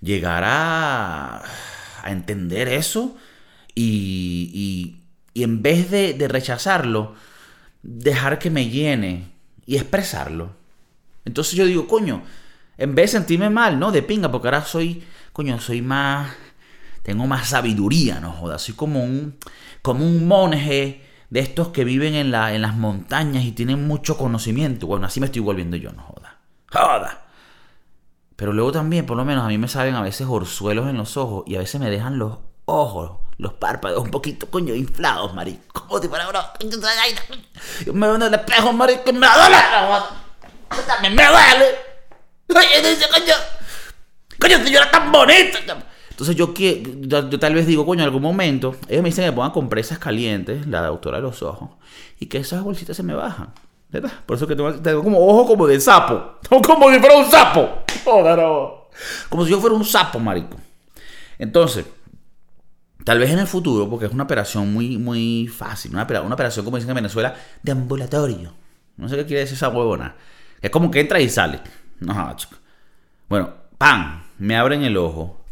llegar 0.00 0.44
a, 0.46 1.42
entender 2.04 2.68
eso 2.68 3.16
y, 3.74 5.00
y, 5.34 5.42
en 5.42 5.62
vez 5.62 5.90
de, 5.90 6.28
rechazarlo, 6.28 7.14
dejar 7.82 8.38
que 8.38 8.50
me 8.50 8.68
llene 8.68 9.30
y 9.70 9.76
expresarlo. 9.76 10.50
Entonces 11.24 11.54
yo 11.54 11.64
digo, 11.64 11.86
coño, 11.86 12.24
en 12.76 12.96
vez 12.96 13.12
de 13.12 13.18
sentirme 13.18 13.50
mal, 13.50 13.78
¿no? 13.78 13.92
De 13.92 14.02
pinga, 14.02 14.28
porque 14.28 14.48
ahora 14.48 14.64
soy, 14.64 15.04
coño, 15.32 15.60
soy 15.60 15.80
más, 15.80 16.34
tengo 17.04 17.24
más 17.28 17.50
sabiduría, 17.50 18.18
no 18.18 18.32
joda, 18.32 18.58
soy 18.58 18.74
como 18.74 19.04
un, 19.04 19.36
como 19.80 20.04
un 20.04 20.26
monje 20.26 21.04
de 21.30 21.38
estos 21.38 21.68
que 21.68 21.84
viven 21.84 22.16
en, 22.16 22.32
la, 22.32 22.52
en 22.52 22.62
las 22.62 22.74
montañas 22.74 23.44
y 23.44 23.52
tienen 23.52 23.86
mucho 23.86 24.18
conocimiento. 24.18 24.88
Bueno, 24.88 25.06
así 25.06 25.20
me 25.20 25.26
estoy 25.26 25.40
volviendo 25.40 25.76
yo, 25.76 25.92
no 25.92 26.02
joda. 26.02 26.40
Joda. 26.72 27.26
Pero 28.34 28.52
luego 28.52 28.72
también, 28.72 29.06
por 29.06 29.16
lo 29.16 29.24
menos, 29.24 29.44
a 29.44 29.48
mí 29.48 29.56
me 29.56 29.68
salen 29.68 29.94
a 29.94 30.02
veces 30.02 30.26
orzuelos 30.28 30.88
en 30.88 30.96
los 30.96 31.16
ojos 31.16 31.44
y 31.46 31.54
a 31.54 31.60
veces 31.60 31.80
me 31.80 31.90
dejan 31.90 32.18
los 32.18 32.38
ojos, 32.64 33.12
los 33.38 33.54
párpados 33.54 34.02
un 34.02 34.10
poquito, 34.10 34.46
coño, 34.50 34.74
inflados, 34.74 35.34
marico. 35.34 35.86
Como 35.86 36.00
si 36.00 36.08
fuera, 36.08 36.26
bro. 36.28 36.40
Yo 37.84 37.92
me 37.92 38.06
veo 38.06 38.16
en 38.16 38.22
el 38.22 38.34
espejo, 38.34 38.72
marico, 38.72 39.10
y 39.10 39.12
me 39.12 39.26
duele. 39.26 39.56
También 40.86 41.14
me 41.14 41.24
duele. 41.26 41.78
Oye, 42.48 42.88
dice, 42.88 43.08
coño. 43.08 43.34
Coño, 44.38 44.56
era 44.68 44.90
tan 44.90 45.10
bonito. 45.12 45.58
Entonces 46.10 46.36
yo, 46.36 46.52
yo, 46.52 47.38
tal 47.38 47.54
vez 47.54 47.66
digo, 47.66 47.86
coño, 47.86 48.02
en 48.02 48.06
algún 48.06 48.22
momento, 48.22 48.76
ellos 48.88 49.02
me 49.02 49.08
dicen 49.08 49.24
que 49.24 49.30
me 49.30 49.36
pongan 49.36 49.52
compresas 49.52 49.98
calientes, 49.98 50.66
la 50.66 50.82
doctora 50.82 51.16
de 51.16 51.22
los 51.22 51.42
ojos, 51.42 51.70
y 52.18 52.26
que 52.26 52.38
esas 52.38 52.62
bolsitas 52.62 52.96
se 52.96 53.02
me 53.02 53.14
bajan. 53.14 53.54
¿Verdad? 53.88 54.12
Por 54.24 54.36
eso 54.36 54.46
que 54.46 54.54
tengo, 54.54 55.02
como 55.02 55.26
ojo 55.26 55.46
como 55.46 55.66
de 55.66 55.80
sapo. 55.80 56.38
Como 56.48 56.92
si 56.92 56.98
fuera 57.00 57.16
un 57.16 57.30
sapo. 57.30 57.68
Como 59.28 59.44
si 59.44 59.50
yo 59.50 59.60
fuera 59.60 59.74
un 59.74 59.84
sapo, 59.84 60.18
marico. 60.18 60.56
Entonces, 61.38 61.86
tal 63.04 63.18
vez 63.18 63.30
en 63.30 63.38
el 63.38 63.46
futuro, 63.46 63.88
porque 63.88 64.06
es 64.06 64.12
una 64.12 64.24
operación 64.24 64.72
muy, 64.72 64.98
muy 64.98 65.48
fácil, 65.48 65.92
una, 65.94 66.06
una 66.22 66.34
operación, 66.34 66.64
como 66.64 66.76
dicen 66.76 66.90
en 66.90 66.96
Venezuela, 66.96 67.34
de 67.62 67.72
ambulatorio. 67.72 68.52
No 68.96 69.08
sé 69.08 69.16
qué 69.16 69.26
quiere 69.26 69.40
decir 69.40 69.56
esa 69.56 69.68
huevona. 69.68 70.14
Es 70.60 70.70
como 70.70 70.90
que 70.90 71.00
entra 71.00 71.20
y 71.20 71.28
sale. 71.28 71.60
No, 72.00 72.36
chico. 72.36 72.56
Bueno, 73.28 73.54
¡pam! 73.78 74.24
Me 74.38 74.56
abren 74.56 74.82
el 74.82 74.96
ojo. 74.96 75.44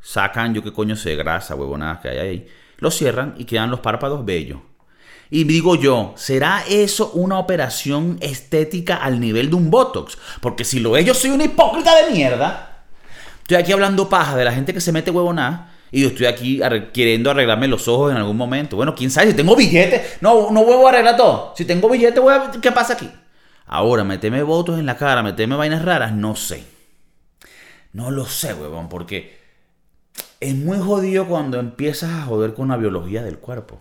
Sacan, 0.00 0.54
yo 0.54 0.62
qué 0.62 0.72
coño 0.72 0.96
sé, 0.96 1.14
grasa, 1.16 1.54
huevonadas 1.54 1.98
que 1.98 2.08
hay 2.08 2.18
ahí. 2.18 2.48
Lo 2.78 2.90
cierran 2.90 3.34
y 3.38 3.44
quedan 3.44 3.70
los 3.70 3.80
párpados 3.80 4.24
bellos. 4.24 4.60
Y 5.30 5.44
digo 5.44 5.76
yo, 5.76 6.14
¿será 6.16 6.64
eso 6.68 7.12
una 7.12 7.38
operación 7.38 8.18
estética 8.20 8.96
al 8.96 9.20
nivel 9.20 9.50
de 9.50 9.56
un 9.56 9.70
Botox? 9.70 10.18
Porque 10.40 10.64
si 10.64 10.80
lo 10.80 10.96
es, 10.96 11.04
yo 11.04 11.14
soy 11.14 11.30
una 11.30 11.44
hipócrita 11.44 11.94
de 11.94 12.10
mierda. 12.10 12.84
Estoy 13.42 13.58
aquí 13.58 13.72
hablando 13.72 14.08
paja 14.08 14.36
de 14.36 14.44
la 14.44 14.52
gente 14.52 14.74
que 14.74 14.80
se 14.80 14.90
mete 14.90 15.12
huevonada. 15.12 15.69
Y 15.90 16.02
yo 16.02 16.08
estoy 16.08 16.26
aquí 16.26 16.60
queriendo 16.92 17.30
arreglarme 17.30 17.68
los 17.68 17.88
ojos 17.88 18.12
en 18.12 18.18
algún 18.18 18.36
momento. 18.36 18.76
Bueno, 18.76 18.94
quién 18.94 19.10
sabe, 19.10 19.30
si 19.30 19.36
tengo 19.36 19.56
billete. 19.56 20.04
No, 20.20 20.50
no 20.50 20.60
huevo 20.60 20.86
a 20.86 20.90
arreglar 20.90 21.16
todo. 21.16 21.52
Si 21.56 21.64
tengo 21.64 21.88
billete, 21.88 22.20
voy 22.20 22.34
a... 22.34 22.50
¿qué 22.60 22.70
pasa 22.70 22.94
aquí? 22.94 23.10
Ahora, 23.66 24.04
meteme 24.04 24.42
votos 24.42 24.78
en 24.78 24.86
la 24.86 24.96
cara, 24.96 25.22
meteme 25.22 25.56
vainas 25.56 25.84
raras, 25.84 26.12
no 26.12 26.36
sé. 26.36 26.64
No 27.92 28.10
lo 28.10 28.24
sé, 28.24 28.54
huevón, 28.54 28.88
porque 28.88 29.38
es 30.40 30.54
muy 30.54 30.78
jodido 30.78 31.26
cuando 31.26 31.58
empiezas 31.58 32.10
a 32.10 32.22
joder 32.22 32.54
con 32.54 32.68
la 32.68 32.76
biología 32.76 33.22
del 33.22 33.38
cuerpo. 33.38 33.80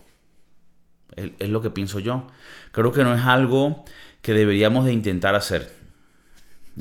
Es, 1.16 1.50
lo 1.50 1.62
que 1.62 1.70
pienso 1.70 2.00
yo. 2.00 2.28
Creo 2.72 2.92
que 2.92 3.04
no 3.04 3.16
es 3.16 3.22
algo 3.24 3.84
que 4.22 4.34
deberíamos 4.34 4.86
de 4.86 4.94
intentar 4.94 5.36
hacer. 5.36 5.72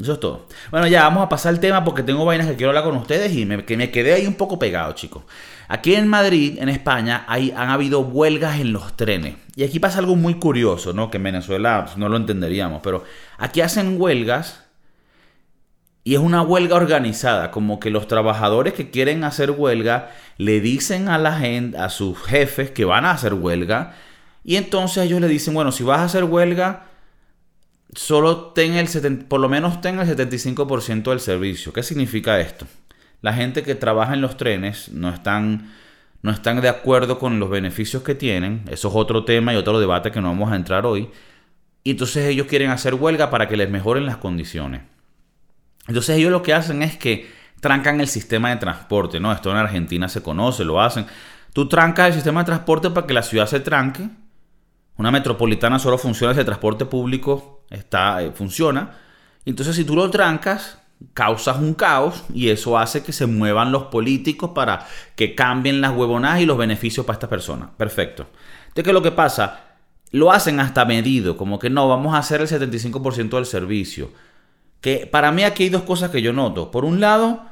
Eso 0.01 0.13
es 0.13 0.21
todo. 0.21 0.47
Bueno, 0.71 0.87
ya 0.87 1.03
vamos 1.03 1.25
a 1.25 1.29
pasar 1.29 1.55
el 1.55 1.61
tema 1.61 1.85
porque 1.85 2.03
tengo 2.03 2.25
vainas 2.25 2.47
que 2.47 2.57
quiero 2.57 2.71
hablar 2.71 2.85
con 2.85 2.97
ustedes 2.97 3.35
y 3.35 3.45
me, 3.47 3.65
que 3.65 3.77
me 3.77 3.91
quedé 3.91 4.15
ahí 4.15 4.27
un 4.27 4.35
poco 4.35 4.59
pegado, 4.59 4.93
chicos. 4.93 5.25
Aquí 5.69 5.95
en 5.95 6.09
Madrid, 6.09 6.59
en 6.61 6.69
España, 6.69 7.25
hay, 7.29 7.53
han 7.57 7.69
habido 7.69 8.01
huelgas 8.01 8.61
en 8.61 8.73
los 8.73 8.97
trenes. 8.97 9.37
Y 9.57 9.65
aquí 9.65 9.81
pasa 9.81 9.99
algo 9.99 10.17
muy 10.17 10.35
curioso, 10.35 10.93
¿no? 10.93 11.11
Que 11.11 11.17
en 11.17 11.25
Venezuela 11.25 11.85
pues, 11.85 11.97
no 11.97 12.09
lo 12.09 12.17
entenderíamos, 12.17 12.81
pero 12.83 13.05
aquí 13.39 13.61
hacen 13.61 14.01
huelgas 14.01 14.65
y 16.05 16.15
es 16.15 16.21
una 16.21 16.43
huelga 16.43 16.77
organizada, 16.77 17.51
como 17.51 17.81
que 17.81 17.91
los 17.91 18.07
trabajadores 18.07 18.73
que 18.73 18.91
quieren 18.91 19.25
hacer 19.25 19.51
huelga 19.51 20.11
le 20.39 20.61
dicen 20.61 21.09
a 21.09 21.19
la 21.19 21.39
gente, 21.39 21.77
a 21.77 21.91
sus 21.91 22.17
jefes 22.19 22.71
que 22.71 22.87
van 22.87 23.05
a 23.05 23.11
hacer 23.11 23.35
huelga 23.35 23.95
y 24.49 24.57
entonces 24.57 25.05
ellos 25.05 25.21
le 25.21 25.29
dicen, 25.29 25.53
bueno, 25.53 25.73
si 25.73 25.85
vas 25.85 25.99
a 25.99 26.05
hacer 26.05 26.25
huelga, 26.25 26.85
solo 27.95 28.53
ten 28.53 28.75
el 28.75 28.89
por 29.27 29.41
lo 29.41 29.49
menos 29.49 29.81
tenga 29.81 30.03
el 30.03 30.09
75% 30.09 31.11
del 31.11 31.21
servicio. 31.21 31.73
¿Qué 31.73 31.83
significa 31.83 32.41
esto? 32.41 32.67
La 33.21 33.33
gente 33.33 33.63
que 33.63 33.75
trabaja 33.75 34.15
en 34.15 34.21
los 34.21 34.37
trenes 34.37 34.91
no 34.91 35.09
están, 35.09 35.73
no 36.23 36.31
están 36.31 36.61
de 36.61 36.69
acuerdo 36.69 37.19
con 37.19 37.41
los 37.41 37.51
beneficios 37.51 38.03
que 38.03 38.15
tienen. 38.15 38.63
Eso 38.71 38.89
es 38.89 38.95
otro 38.95 39.25
tema 39.25 39.53
y 39.53 39.57
otro 39.57 39.81
debate 39.81 40.11
que 40.11 40.21
no 40.21 40.29
vamos 40.29 40.53
a 40.53 40.57
entrar 40.57 40.87
hoy. 40.87 41.11
Y 41.83 41.93
entonces 41.93 42.27
ellos 42.27 42.47
quieren 42.47 42.71
hacer 42.71 42.95
huelga 42.95 43.31
para 43.31 43.49
que 43.49 43.57
les 43.57 43.71
mejoren 43.71 44.07
las 44.07 44.19
condiciones. 44.19 44.83
Entonces 45.87 46.17
ellos 46.19 46.31
lo 46.31 46.43
que 46.43 46.55
hacen 46.55 46.83
es 46.83 46.97
que 46.97 47.31
trancan 47.61 48.01
el 48.01 48.09
sistema 48.09 48.51
de 48.51 48.57
transporte, 48.57 49.19
¿no? 49.19 49.33
Esto 49.33 49.51
en 49.51 49.57
Argentina 49.57 50.09
se 50.09 50.23
conoce, 50.23 50.65
lo 50.65 50.81
hacen. 50.81 51.07
Tú 51.53 51.69
trancas 51.69 52.09
el 52.09 52.15
sistema 52.15 52.41
de 52.41 52.47
transporte 52.47 52.91
para 52.91 53.07
que 53.07 53.15
la 53.15 53.23
ciudad 53.23 53.47
se 53.47 53.61
tranque. 53.61 54.09
Una 54.97 55.11
metropolitana 55.11 55.79
solo 55.79 55.99
funciona 55.99 56.35
si 56.35 56.41
el 56.41 56.47
transporte 56.47 56.85
público 56.85 57.58
está, 57.71 58.23
eh, 58.23 58.33
funciona. 58.33 58.93
Entonces 59.45 59.77
si 59.77 59.85
tú 59.85 59.95
lo 59.95 60.11
trancas, 60.11 60.79
causas 61.15 61.59
un 61.59 61.75
caos 61.75 62.25
y 62.33 62.49
eso 62.49 62.79
hace 62.79 63.03
que 63.03 63.13
se 63.13 63.27
muevan 63.27 63.73
los 63.73 63.85
políticos 63.85 64.51
para 64.55 64.87
que 65.15 65.35
cambien 65.35 65.81
las 65.81 65.97
huevonadas 65.97 66.41
y 66.41 66.47
los 66.47 66.59
beneficios 66.59 67.07
para 67.07 67.17
esta 67.17 67.29
persona. 67.29 67.71
Perfecto. 67.77 68.27
Entonces, 68.69 68.85
¿qué 68.85 68.91
es 68.91 68.95
lo 68.95 69.03
que 69.03 69.13
pasa? 69.13 69.65
Lo 70.11 70.33
hacen 70.33 70.61
hasta 70.61 70.85
medido, 70.85 71.37
como 71.37 71.59
que 71.59 71.71
no, 71.71 71.89
vamos 71.89 72.15
a 72.15 72.19
hacer 72.19 72.41
el 72.41 72.49
75% 72.49 73.31
del 73.31 73.47
servicio. 73.47 74.11
Que 74.81 75.07
para 75.07 75.33
mí 75.33 75.45
aquí 75.45 75.65
hay 75.65 75.69
dos 75.71 75.83
cosas 75.83 76.11
que 76.11 76.23
yo 76.23 76.33
noto. 76.33 76.71
Por 76.71 76.85
un 76.85 77.01
lado, 77.01 77.43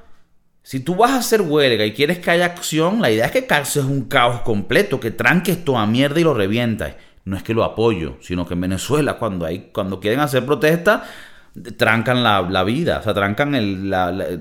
si 0.62 0.80
tú 0.80 0.96
vas 0.96 1.12
a 1.12 1.18
hacer 1.18 1.42
huelga 1.42 1.84
y 1.84 1.92
quieres 1.92 2.18
que 2.18 2.30
haya 2.30 2.46
acción, 2.46 3.00
la 3.00 3.10
idea 3.10 3.26
es 3.26 3.32
que 3.32 3.46
causes 3.46 3.84
un 3.84 4.04
caos 4.04 4.40
completo, 4.40 5.00
que 5.00 5.10
tranques 5.10 5.64
toda 5.64 5.86
mierda 5.86 6.20
y 6.20 6.24
lo 6.24 6.34
revientas 6.34 6.94
no 7.26 7.36
es 7.36 7.42
que 7.42 7.54
lo 7.54 7.64
apoyo, 7.64 8.16
sino 8.20 8.46
que 8.46 8.54
en 8.54 8.60
Venezuela 8.62 9.14
cuando, 9.14 9.44
hay, 9.44 9.70
cuando 9.72 10.00
quieren 10.00 10.20
hacer 10.20 10.46
protesta, 10.46 11.04
trancan 11.76 12.22
la, 12.22 12.64
vida, 12.64 12.98
o 13.00 13.02
sea, 13.02 13.14
trancan 13.14 13.52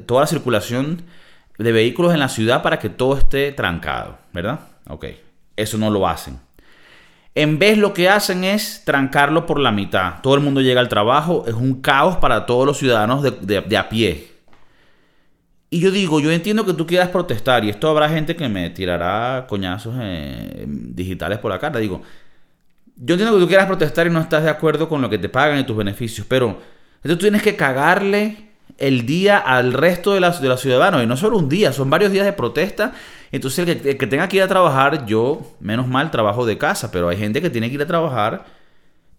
toda 0.05 0.21
la 0.21 0.27
circulación 0.27 1.01
de 1.57 1.71
vehículos 1.71 2.13
en 2.13 2.19
la 2.19 2.29
ciudad 2.29 2.61
para 2.61 2.77
que 2.77 2.89
todo 2.89 3.17
esté 3.17 3.51
trancado, 3.51 4.19
¿verdad? 4.33 4.59
Ok, 4.87 5.05
eso 5.55 5.79
no 5.79 5.89
lo 5.89 6.07
hacen. 6.07 6.39
En 7.33 7.57
vez 7.57 7.77
lo 7.79 7.91
que 7.93 8.07
hacen 8.07 8.43
es 8.43 8.83
trancarlo 8.85 9.47
por 9.47 9.59
la 9.59 9.71
mitad. 9.71 10.21
Todo 10.21 10.35
el 10.35 10.41
mundo 10.41 10.61
llega 10.61 10.79
al 10.79 10.87
trabajo, 10.87 11.43
es 11.47 11.55
un 11.55 11.81
caos 11.81 12.17
para 12.17 12.45
todos 12.45 12.67
los 12.67 12.77
ciudadanos 12.77 13.23
de, 13.23 13.77
a 13.77 13.89
pie. 13.89 14.31
Y 15.71 15.79
yo 15.79 15.89
digo, 15.89 16.19
yo 16.19 16.31
entiendo 16.31 16.65
que 16.65 16.73
tú 16.73 16.85
quieras 16.85 17.09
protestar 17.09 17.65
y 17.65 17.69
esto 17.69 17.89
habrá 17.89 18.09
gente 18.09 18.35
que 18.35 18.47
me 18.47 18.69
tirará 18.69 19.47
coñazos 19.49 19.95
eh, 19.99 20.65
digitales 20.67 21.39
por 21.39 21.51
la 21.51 21.59
cara. 21.59 21.79
Digo, 21.79 22.03
yo 22.95 23.15
entiendo 23.15 23.35
que 23.35 23.41
tú 23.41 23.47
quieras 23.47 23.67
protestar 23.67 24.07
y 24.07 24.09
no 24.09 24.19
estás 24.19 24.43
de 24.43 24.49
acuerdo 24.49 24.87
con 24.87 25.01
lo 25.01 25.09
que 25.09 25.17
te 25.17 25.29
pagan 25.29 25.59
y 25.59 25.63
tus 25.63 25.75
beneficios, 25.75 26.25
pero 26.27 26.47
entonces 26.47 27.17
tú 27.17 27.17
tienes 27.17 27.43
que 27.43 27.55
cagarle 27.55 28.45
el 28.77 29.05
día 29.05 29.37
al 29.37 29.73
resto 29.73 30.13
de, 30.13 30.19
las, 30.19 30.41
de 30.41 30.47
los 30.47 30.61
ciudadanos. 30.61 31.03
Y 31.03 31.07
no 31.07 31.17
solo 31.17 31.37
un 31.37 31.49
día, 31.49 31.71
son 31.71 31.89
varios 31.89 32.11
días 32.11 32.25
de 32.25 32.33
protesta. 32.33 32.93
Entonces 33.31 33.67
el 33.67 33.97
que, 33.97 34.07
tenga 34.07 34.27
que 34.27 34.37
ir 34.37 34.43
a 34.43 34.47
trabajar, 34.47 35.05
yo, 35.05 35.55
menos 35.59 35.87
mal, 35.87 36.11
trabajo 36.11 36.45
de 36.45 36.57
casa, 36.57 36.91
pero 36.91 37.09
hay 37.09 37.17
gente 37.17 37.41
que 37.41 37.49
tiene 37.49 37.69
que 37.69 37.75
ir 37.75 37.81
a 37.81 37.87
trabajar. 37.87 38.45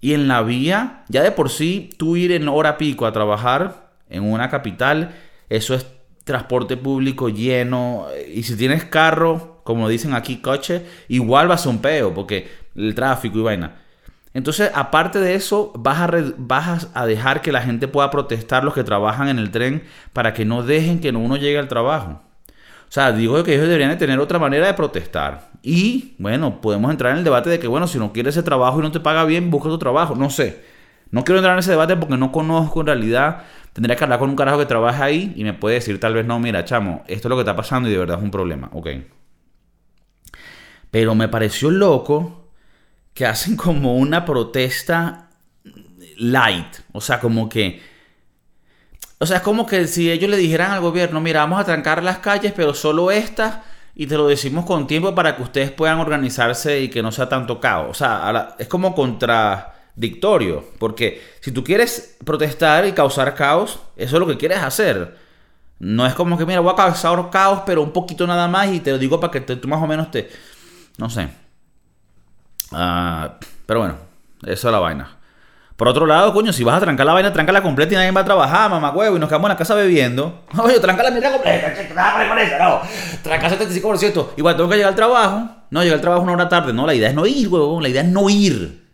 Y 0.00 0.14
en 0.14 0.28
la 0.28 0.42
vía, 0.42 1.04
ya 1.08 1.22
de 1.22 1.30
por 1.32 1.50
sí, 1.50 1.90
tú 1.96 2.16
ir 2.16 2.32
en 2.32 2.48
hora 2.48 2.76
pico 2.76 3.06
a 3.06 3.12
trabajar 3.12 3.90
en 4.08 4.22
una 4.24 4.50
capital, 4.50 5.14
eso 5.48 5.74
es 5.74 5.86
transporte 6.24 6.76
público 6.76 7.28
lleno. 7.28 8.06
Y 8.32 8.42
si 8.42 8.56
tienes 8.56 8.84
carro, 8.84 9.60
como 9.64 9.88
dicen 9.88 10.14
aquí, 10.14 10.36
coche, 10.36 10.82
igual 11.08 11.50
va 11.50 11.54
a 11.54 11.68
un 11.68 11.78
peo, 11.78 12.12
porque 12.14 12.48
el 12.76 12.94
tráfico 12.94 13.38
y 13.38 13.42
vaina. 13.42 13.76
Entonces, 14.34 14.70
aparte 14.74 15.18
de 15.18 15.34
eso, 15.34 15.72
vas 15.76 15.98
a, 15.98 16.10
vas 16.36 16.90
a 16.92 17.06
dejar 17.06 17.40
que 17.40 17.52
la 17.52 17.62
gente 17.62 17.88
pueda 17.88 18.10
protestar 18.10 18.64
los 18.64 18.74
que 18.74 18.84
trabajan 18.84 19.28
en 19.28 19.38
el 19.38 19.50
tren 19.50 19.82
para 20.12 20.34
que 20.34 20.44
no 20.44 20.62
dejen 20.62 21.00
que 21.00 21.08
uno 21.08 21.36
llegue 21.36 21.58
al 21.58 21.68
trabajo. 21.68 22.20
O 22.88 22.92
sea, 22.92 23.12
digo 23.12 23.42
que 23.42 23.54
ellos 23.54 23.66
deberían 23.66 23.90
de 23.90 23.96
tener 23.96 24.18
otra 24.20 24.38
manera 24.38 24.66
de 24.66 24.74
protestar. 24.74 25.50
Y, 25.62 26.14
bueno, 26.18 26.60
podemos 26.60 26.90
entrar 26.90 27.12
en 27.12 27.18
el 27.18 27.24
debate 27.24 27.50
de 27.50 27.58
que, 27.58 27.66
bueno, 27.66 27.88
si 27.88 27.98
no 27.98 28.12
quieres 28.12 28.36
ese 28.36 28.42
trabajo 28.42 28.78
y 28.78 28.82
no 28.82 28.92
te 28.92 29.00
paga 29.00 29.24
bien, 29.24 29.50
busca 29.50 29.68
otro 29.68 29.78
trabajo. 29.78 30.14
No 30.14 30.28
sé. 30.28 30.62
No 31.10 31.24
quiero 31.24 31.38
entrar 31.38 31.54
en 31.54 31.60
ese 31.60 31.70
debate 31.70 31.96
porque 31.96 32.16
no 32.16 32.30
conozco 32.30 32.80
en 32.80 32.86
realidad. 32.88 33.44
Tendría 33.72 33.96
que 33.96 34.04
hablar 34.04 34.18
con 34.18 34.30
un 34.30 34.36
carajo 34.36 34.58
que 34.58 34.66
trabaja 34.66 35.04
ahí 35.04 35.32
y 35.34 35.44
me 35.44 35.54
puede 35.54 35.76
decir 35.76 35.98
tal 35.98 36.14
vez, 36.14 36.26
no, 36.26 36.38
mira, 36.38 36.64
chamo, 36.64 37.04
esto 37.06 37.28
es 37.28 37.30
lo 37.30 37.36
que 37.36 37.40
está 37.40 37.56
pasando 37.56 37.88
y 37.88 37.92
de 37.92 37.98
verdad 37.98 38.18
es 38.18 38.22
un 38.22 38.30
problema. 38.30 38.68
Ok. 38.72 38.88
Pero 40.90 41.14
me 41.14 41.28
pareció 41.28 41.70
loco 41.70 42.45
que 43.16 43.24
hacen 43.24 43.56
como 43.56 43.96
una 43.96 44.26
protesta 44.26 45.30
light. 46.18 46.76
O 46.92 47.00
sea, 47.00 47.18
como 47.18 47.48
que... 47.48 47.82
O 49.18 49.24
sea, 49.24 49.38
es 49.38 49.42
como 49.42 49.66
que 49.66 49.86
si 49.86 50.10
ellos 50.10 50.30
le 50.30 50.36
dijeran 50.36 50.72
al 50.72 50.82
gobierno, 50.82 51.22
mira, 51.22 51.40
vamos 51.40 51.58
a 51.58 51.64
trancar 51.64 52.02
las 52.02 52.18
calles, 52.18 52.52
pero 52.54 52.74
solo 52.74 53.10
estas, 53.10 53.60
y 53.94 54.06
te 54.06 54.18
lo 54.18 54.28
decimos 54.28 54.66
con 54.66 54.86
tiempo 54.86 55.14
para 55.14 55.34
que 55.34 55.42
ustedes 55.42 55.70
puedan 55.70 55.98
organizarse 55.98 56.82
y 56.82 56.90
que 56.90 57.02
no 57.02 57.10
sea 57.10 57.26
tanto 57.26 57.58
caos. 57.58 57.88
O 57.90 57.94
sea, 57.94 58.54
es 58.58 58.68
como 58.68 58.94
contradictorio, 58.94 60.62
porque 60.78 61.22
si 61.40 61.52
tú 61.52 61.64
quieres 61.64 62.18
protestar 62.22 62.86
y 62.86 62.92
causar 62.92 63.34
caos, 63.34 63.80
eso 63.96 64.16
es 64.16 64.20
lo 64.20 64.26
que 64.26 64.36
quieres 64.36 64.58
hacer. 64.58 65.16
No 65.78 66.06
es 66.06 66.12
como 66.12 66.36
que, 66.36 66.44
mira, 66.44 66.60
voy 66.60 66.74
a 66.74 66.76
causar 66.76 67.30
caos, 67.30 67.62
pero 67.64 67.82
un 67.82 67.92
poquito 67.92 68.26
nada 68.26 68.46
más, 68.46 68.68
y 68.68 68.80
te 68.80 68.90
lo 68.90 68.98
digo 68.98 69.18
para 69.18 69.30
que 69.30 69.40
tú 69.40 69.66
más 69.68 69.82
o 69.82 69.86
menos 69.86 70.10
te... 70.10 70.28
No 70.98 71.08
sé. 71.08 71.45
Ah, 72.78 73.38
pero 73.64 73.80
bueno, 73.80 73.96
eso 74.42 74.68
es 74.68 74.72
la 74.72 74.78
vaina. 74.78 75.16
Por 75.76 75.88
otro 75.88 76.06
lado, 76.06 76.32
coño, 76.34 76.52
si 76.52 76.62
vas 76.62 76.76
a 76.76 76.80
trancar 76.80 77.06
la 77.06 77.14
vaina, 77.14 77.30
la 77.30 77.62
completa 77.62 77.94
y 77.94 77.96
nadie 77.96 78.10
va 78.10 78.20
a 78.20 78.24
trabajar, 78.24 78.70
mamá 78.70 78.90
huevo, 78.90 79.16
y 79.16 79.18
nos 79.18 79.28
quedamos 79.28 79.46
en 79.46 79.50
la 79.50 79.56
casa 79.56 79.74
bebiendo. 79.74 80.44
Oye, 80.58 80.78
tranca 80.78 81.02
la 81.02 81.10
mierda 81.10 81.32
completa, 81.32 81.74
no. 82.58 82.80
Tranca 83.22 83.50
75%. 83.50 84.28
Igual 84.36 84.56
tengo 84.56 84.68
que 84.68 84.76
llegar 84.76 84.90
al 84.90 84.96
trabajo. 84.96 85.48
No, 85.70 85.82
llegar 85.82 85.96
al 85.96 86.00
trabajo 86.02 86.22
una 86.22 86.32
hora 86.32 86.48
tarde. 86.48 86.72
No, 86.72 86.86
la 86.86 86.94
idea 86.94 87.08
es 87.08 87.14
no 87.14 87.26
ir, 87.26 87.48
huevón. 87.48 87.82
La 87.82 87.88
idea 87.88 88.02
es 88.02 88.08
no 88.08 88.28
ir. 88.28 88.86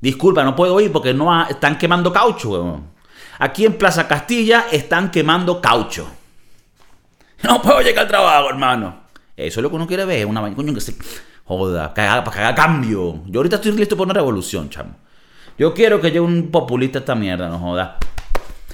Disculpa, 0.00 0.42
no 0.42 0.56
puedo 0.56 0.78
ir 0.80 0.90
porque 0.90 1.12
no 1.12 1.46
están 1.46 1.76
quemando 1.76 2.12
caucho, 2.12 2.50
huevón. 2.50 2.90
Aquí 3.38 3.66
en 3.66 3.74
Plaza 3.74 4.08
Castilla 4.08 4.66
están 4.72 5.10
quemando 5.10 5.60
caucho. 5.60 6.08
No 7.42 7.60
puedo 7.60 7.82
llegar 7.82 8.04
al 8.04 8.08
trabajo, 8.08 8.48
hermano. 8.48 9.02
Eso 9.36 9.60
es 9.60 9.62
lo 9.62 9.68
que 9.68 9.76
uno 9.76 9.86
quiere 9.86 10.06
ver, 10.06 10.24
una 10.24 10.40
vaina, 10.40 10.56
coño, 10.56 10.72
que 10.72 10.80
se 10.80 10.94
Joda, 11.46 11.94
para 11.94 12.22
que 12.22 12.38
haga 12.40 12.54
cambio. 12.54 13.22
Yo 13.26 13.38
ahorita 13.40 13.56
estoy 13.56 13.72
listo 13.72 13.96
para 13.96 14.06
una 14.06 14.14
revolución, 14.14 14.68
chamo. 14.68 14.96
Yo 15.56 15.72
quiero 15.72 16.00
que 16.00 16.08
llegue 16.08 16.20
un 16.20 16.50
populista 16.50 16.98
a 16.98 17.00
esta 17.00 17.14
mierda, 17.14 17.48
no 17.48 17.58
joda. 17.58 17.98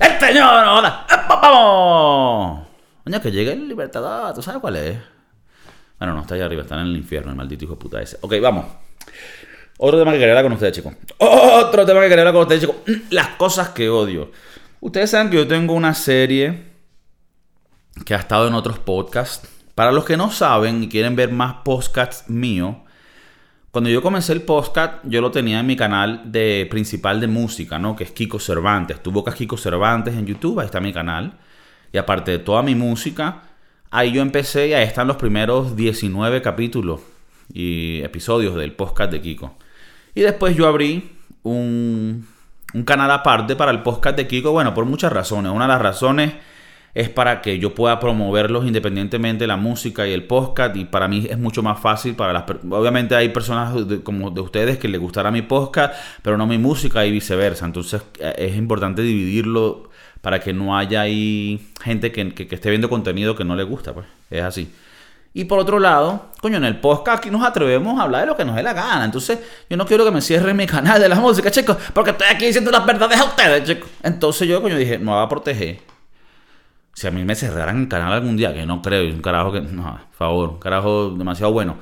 ¡El 0.00 0.18
señor, 0.18 0.64
no 0.64 0.76
joda! 0.76 1.06
¡Vamos! 1.28 2.66
Coño, 3.04 3.20
que 3.20 3.30
llegue 3.30 3.52
el 3.52 3.68
libertador, 3.68 4.34
¿tú 4.34 4.42
sabes 4.42 4.60
cuál 4.60 4.76
es? 4.76 4.98
Bueno, 5.98 6.14
no 6.14 6.22
está 6.22 6.34
allá 6.34 6.46
arriba, 6.46 6.62
está 6.62 6.80
en 6.80 6.88
el 6.88 6.96
infierno, 6.96 7.30
el 7.30 7.36
maldito 7.36 7.64
hijo 7.64 7.74
de 7.74 7.80
puta 7.80 8.00
ese. 8.00 8.18
Ok, 8.22 8.34
vamos. 8.40 8.66
Otro 9.78 9.98
tema 9.98 10.12
que 10.12 10.18
quería 10.18 10.32
hablar 10.32 10.44
con 10.44 10.52
ustedes, 10.54 10.74
chicos. 10.74 10.94
Otro 11.18 11.84
tema 11.84 12.00
que 12.00 12.08
quería 12.08 12.22
hablar 12.22 12.34
con 12.34 12.42
ustedes, 12.42 12.62
chicos. 12.62 12.76
Las 13.10 13.28
cosas 13.36 13.68
que 13.70 13.88
odio. 13.88 14.32
Ustedes 14.80 15.10
saben 15.10 15.30
que 15.30 15.36
yo 15.36 15.46
tengo 15.46 15.74
una 15.74 15.94
serie 15.94 16.72
que 18.04 18.14
ha 18.14 18.18
estado 18.18 18.48
en 18.48 18.54
otros 18.54 18.78
podcasts 18.78 19.48
para 19.74 19.92
los 19.92 20.04
que 20.04 20.16
no 20.16 20.30
saben 20.30 20.82
y 20.82 20.88
quieren 20.88 21.16
ver 21.16 21.32
más 21.32 21.54
podcasts 21.64 22.28
mío, 22.28 22.82
cuando 23.72 23.88
yo 23.88 24.02
comencé 24.02 24.34
el 24.34 24.42
podcast, 24.42 25.02
yo 25.04 25.22
lo 25.22 25.30
tenía 25.30 25.60
en 25.60 25.66
mi 25.66 25.76
canal 25.76 26.30
de 26.30 26.66
principal 26.70 27.20
de 27.20 27.26
música, 27.26 27.78
¿no? 27.78 27.96
Que 27.96 28.04
es 28.04 28.10
Kiko 28.10 28.38
Cervantes. 28.38 29.02
Tú 29.02 29.10
buscas 29.12 29.34
Kiko 29.34 29.56
Cervantes 29.56 30.14
en 30.14 30.26
YouTube, 30.26 30.60
ahí 30.60 30.66
está 30.66 30.78
mi 30.78 30.92
canal. 30.92 31.38
Y 31.90 31.96
aparte 31.96 32.32
de 32.32 32.38
toda 32.38 32.62
mi 32.62 32.74
música, 32.74 33.44
ahí 33.90 34.12
yo 34.12 34.20
empecé 34.20 34.68
y 34.68 34.74
ahí 34.74 34.84
están 34.84 35.06
los 35.06 35.16
primeros 35.16 35.74
19 35.74 36.42
capítulos 36.42 37.00
y 37.50 38.02
episodios 38.02 38.54
del 38.56 38.72
podcast 38.72 39.10
de 39.10 39.22
Kiko. 39.22 39.56
Y 40.14 40.20
después 40.20 40.54
yo 40.54 40.68
abrí 40.68 41.10
un, 41.42 42.26
un 42.74 42.82
canal 42.84 43.10
aparte 43.10 43.56
para 43.56 43.70
el 43.70 43.82
podcast 43.82 44.18
de 44.18 44.26
Kiko, 44.26 44.52
bueno, 44.52 44.74
por 44.74 44.84
muchas 44.84 45.14
razones. 45.14 45.50
Una 45.50 45.64
de 45.64 45.72
las 45.72 45.80
razones 45.80 46.34
es 46.94 47.08
para 47.08 47.40
que 47.40 47.58
yo 47.58 47.74
pueda 47.74 47.98
promoverlos 47.98 48.66
independientemente 48.66 49.46
la 49.46 49.56
música 49.56 50.06
y 50.06 50.12
el 50.12 50.24
podcast 50.24 50.76
y 50.76 50.84
para 50.84 51.08
mí 51.08 51.26
es 51.28 51.38
mucho 51.38 51.62
más 51.62 51.80
fácil 51.80 52.14
para 52.14 52.32
las 52.32 52.44
obviamente 52.70 53.14
hay 53.14 53.30
personas 53.30 53.74
como 54.02 54.30
de 54.30 54.40
ustedes 54.40 54.78
que 54.78 54.88
les 54.88 55.00
gustará 55.00 55.30
mi 55.30 55.42
podcast 55.42 55.94
pero 56.20 56.36
no 56.36 56.46
mi 56.46 56.58
música 56.58 57.06
y 57.06 57.10
viceversa 57.10 57.64
entonces 57.64 58.02
eh, 58.18 58.34
es 58.36 58.56
importante 58.56 59.02
dividirlo 59.02 59.90
para 60.20 60.38
que 60.40 60.52
no 60.52 60.76
haya 60.76 61.00
ahí 61.00 61.66
gente 61.82 62.12
que, 62.12 62.34
que 62.34 62.54
esté 62.54 62.68
viendo 62.68 62.90
contenido 62.90 63.34
que 63.34 63.44
no 63.44 63.56
le 63.56 63.62
gusta 63.62 63.94
pues 63.94 64.06
es 64.30 64.42
así 64.42 64.70
y 65.34 65.44
por 65.44 65.58
otro 65.58 65.78
lado, 65.78 66.26
coño, 66.42 66.58
en 66.58 66.64
el 66.64 66.76
podcast 66.76 67.20
aquí 67.20 67.30
nos 67.30 67.42
atrevemos 67.42 67.98
a 67.98 68.02
hablar 68.02 68.20
de 68.20 68.26
lo 68.26 68.36
que 68.36 68.44
nos 68.44 68.54
dé 68.54 68.62
la 68.62 68.74
gana. 68.74 69.02
Entonces, 69.02 69.38
yo 69.70 69.78
no 69.78 69.86
quiero 69.86 70.04
que 70.04 70.10
me 70.10 70.20
cierren 70.20 70.54
mi 70.54 70.66
canal 70.66 71.00
de 71.00 71.08
la 71.08 71.14
música, 71.14 71.50
chicos, 71.50 71.78
porque 71.94 72.10
estoy 72.10 72.26
aquí 72.28 72.44
diciendo 72.44 72.70
las 72.70 72.84
verdades 72.84 73.18
a 73.18 73.24
ustedes, 73.24 73.64
chicos. 73.64 73.88
Entonces 74.02 74.46
yo, 74.46 74.60
coño, 74.60 74.76
dije, 74.76 74.98
me 74.98 75.10
va 75.10 75.22
a 75.22 75.28
proteger. 75.30 75.91
Si 76.94 77.06
a 77.06 77.10
mí 77.10 77.24
me 77.24 77.34
cerraran 77.34 77.82
el 77.82 77.88
canal 77.88 78.12
algún 78.12 78.36
día, 78.36 78.52
que 78.52 78.66
no 78.66 78.82
creo, 78.82 79.12
un 79.12 79.22
carajo 79.22 79.52
que, 79.52 79.60
no, 79.60 79.82
por 79.82 80.16
favor, 80.16 80.48
un 80.50 80.58
carajo 80.58 81.10
demasiado 81.10 81.52
bueno. 81.52 81.76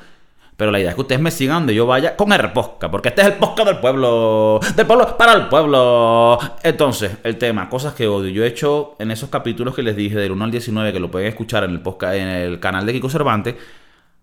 Pero 0.60 0.72
la 0.72 0.78
idea 0.78 0.90
es 0.90 0.94
que 0.94 1.00
ustedes 1.00 1.22
me 1.22 1.30
sigan 1.30 1.60
donde 1.60 1.74
yo 1.74 1.86
vaya 1.86 2.16
con 2.16 2.30
el 2.34 2.52
podcast, 2.52 2.90
porque 2.90 3.08
este 3.08 3.22
es 3.22 3.28
el 3.28 3.34
podcast 3.36 3.68
del 3.68 3.78
pueblo, 3.78 4.60
del 4.76 4.86
pueblo 4.86 5.16
para 5.16 5.32
el 5.32 5.48
pueblo. 5.48 6.38
Entonces, 6.62 7.12
el 7.24 7.38
tema, 7.38 7.70
cosas 7.70 7.94
que 7.94 8.06
odio. 8.06 8.28
Yo 8.28 8.44
he 8.44 8.46
hecho 8.46 8.94
en 8.98 9.10
esos 9.10 9.30
capítulos 9.30 9.74
que 9.74 9.82
les 9.82 9.96
dije 9.96 10.16
del 10.16 10.32
1 10.32 10.44
al 10.44 10.50
19, 10.50 10.92
que 10.92 11.00
lo 11.00 11.10
pueden 11.10 11.28
escuchar 11.28 11.64
en 11.64 11.70
el 11.70 11.82
en 12.12 12.28
el 12.28 12.60
canal 12.60 12.84
de 12.84 12.92
Kiko 12.92 13.08
Cervantes. 13.08 13.54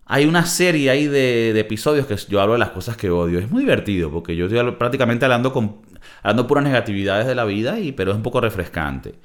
Hay 0.05 0.27
una 0.27 0.45
serie 0.45 0.91
ahí 0.91 1.07
de, 1.07 1.59
episodios 1.59 2.05
que 2.05 2.15
yo 2.29 2.39
hablo 2.39 2.53
de 2.53 2.59
las 2.59 2.69
cosas 2.69 2.97
que 2.97 3.09
odio. 3.09 3.39
Es 3.39 3.49
muy 3.49 3.63
divertido 3.63 4.11
porque 4.11 4.35
yo 4.35 4.45
estoy 4.45 4.71
prácticamente 4.73 5.25
hablando 5.25 5.51
con 5.51 5.77
hablando 6.21 6.45
puras 6.45 6.63
negatividades 6.63 7.25
de 7.25 7.33
la 7.33 7.45
vida, 7.45 7.79
y, 7.79 7.93
pero 7.93 8.11
es 8.11 8.17
un 8.17 8.21
poco 8.21 8.41
refrescante. 8.41 9.15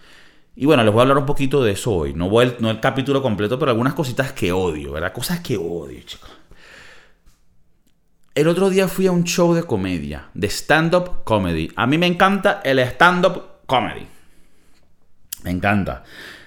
Y 0.55 0.67
bueno, 0.67 0.85
les 0.85 0.93
voy 0.93 1.01
a 1.01 1.03
hablar 1.03 1.19
un 1.19 1.27
poquito 1.27 1.63
de 1.63 1.73
eso 1.73 1.93
hoy. 1.93 2.15
No, 2.15 2.29
voy 2.29 2.55
no 2.59 2.71
el 2.71 2.81
capítulo 2.81 3.23
completo, 3.23 3.59
pero 3.59 3.71
algunas 3.71 3.95
cositas 3.95 4.33
que 4.33 4.53
odio, 4.53 4.93
¿verdad? 4.93 5.13
Cosas 5.13 5.41
que 5.41 5.57
odio, 5.57 6.01
chicos. 6.05 6.31
El 8.35 8.49
otro 8.49 8.71
día 8.71 8.89
fui 8.89 9.07
a 9.07 9.13
un 9.13 9.25
show 9.25 9.55
de 9.55 9.63
comedia, 9.63 10.29
de 10.35 10.49
stand-up 10.49 11.23
comedy. 11.25 11.71
A 11.77 11.87
mí 11.87 11.99
me 11.99 12.07
encanta 12.07 12.61
el 12.65 12.79
stand-up 12.79 13.43
comedy. 13.67 14.07
Me 15.43 15.51
encanta. 15.51 16.05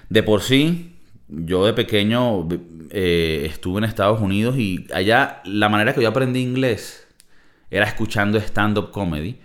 De 0.08 0.22
por 0.22 0.42
sí, 0.42 0.96
yo 1.28 1.64
de 1.64 1.72
pequeño 1.72 2.48
eh, 2.90 3.46
estuve 3.48 3.78
en 3.78 3.84
Estados 3.84 4.20
Unidos 4.20 4.56
y 4.56 4.86
allá 4.92 5.42
la 5.44 5.68
manera 5.68 5.94
que 5.94 6.02
yo 6.02 6.08
aprendí 6.08 6.40
inglés 6.40 7.06
era 7.70 7.86
escuchando 7.86 8.38
stand-up 8.38 8.90
comedy. 8.90 9.38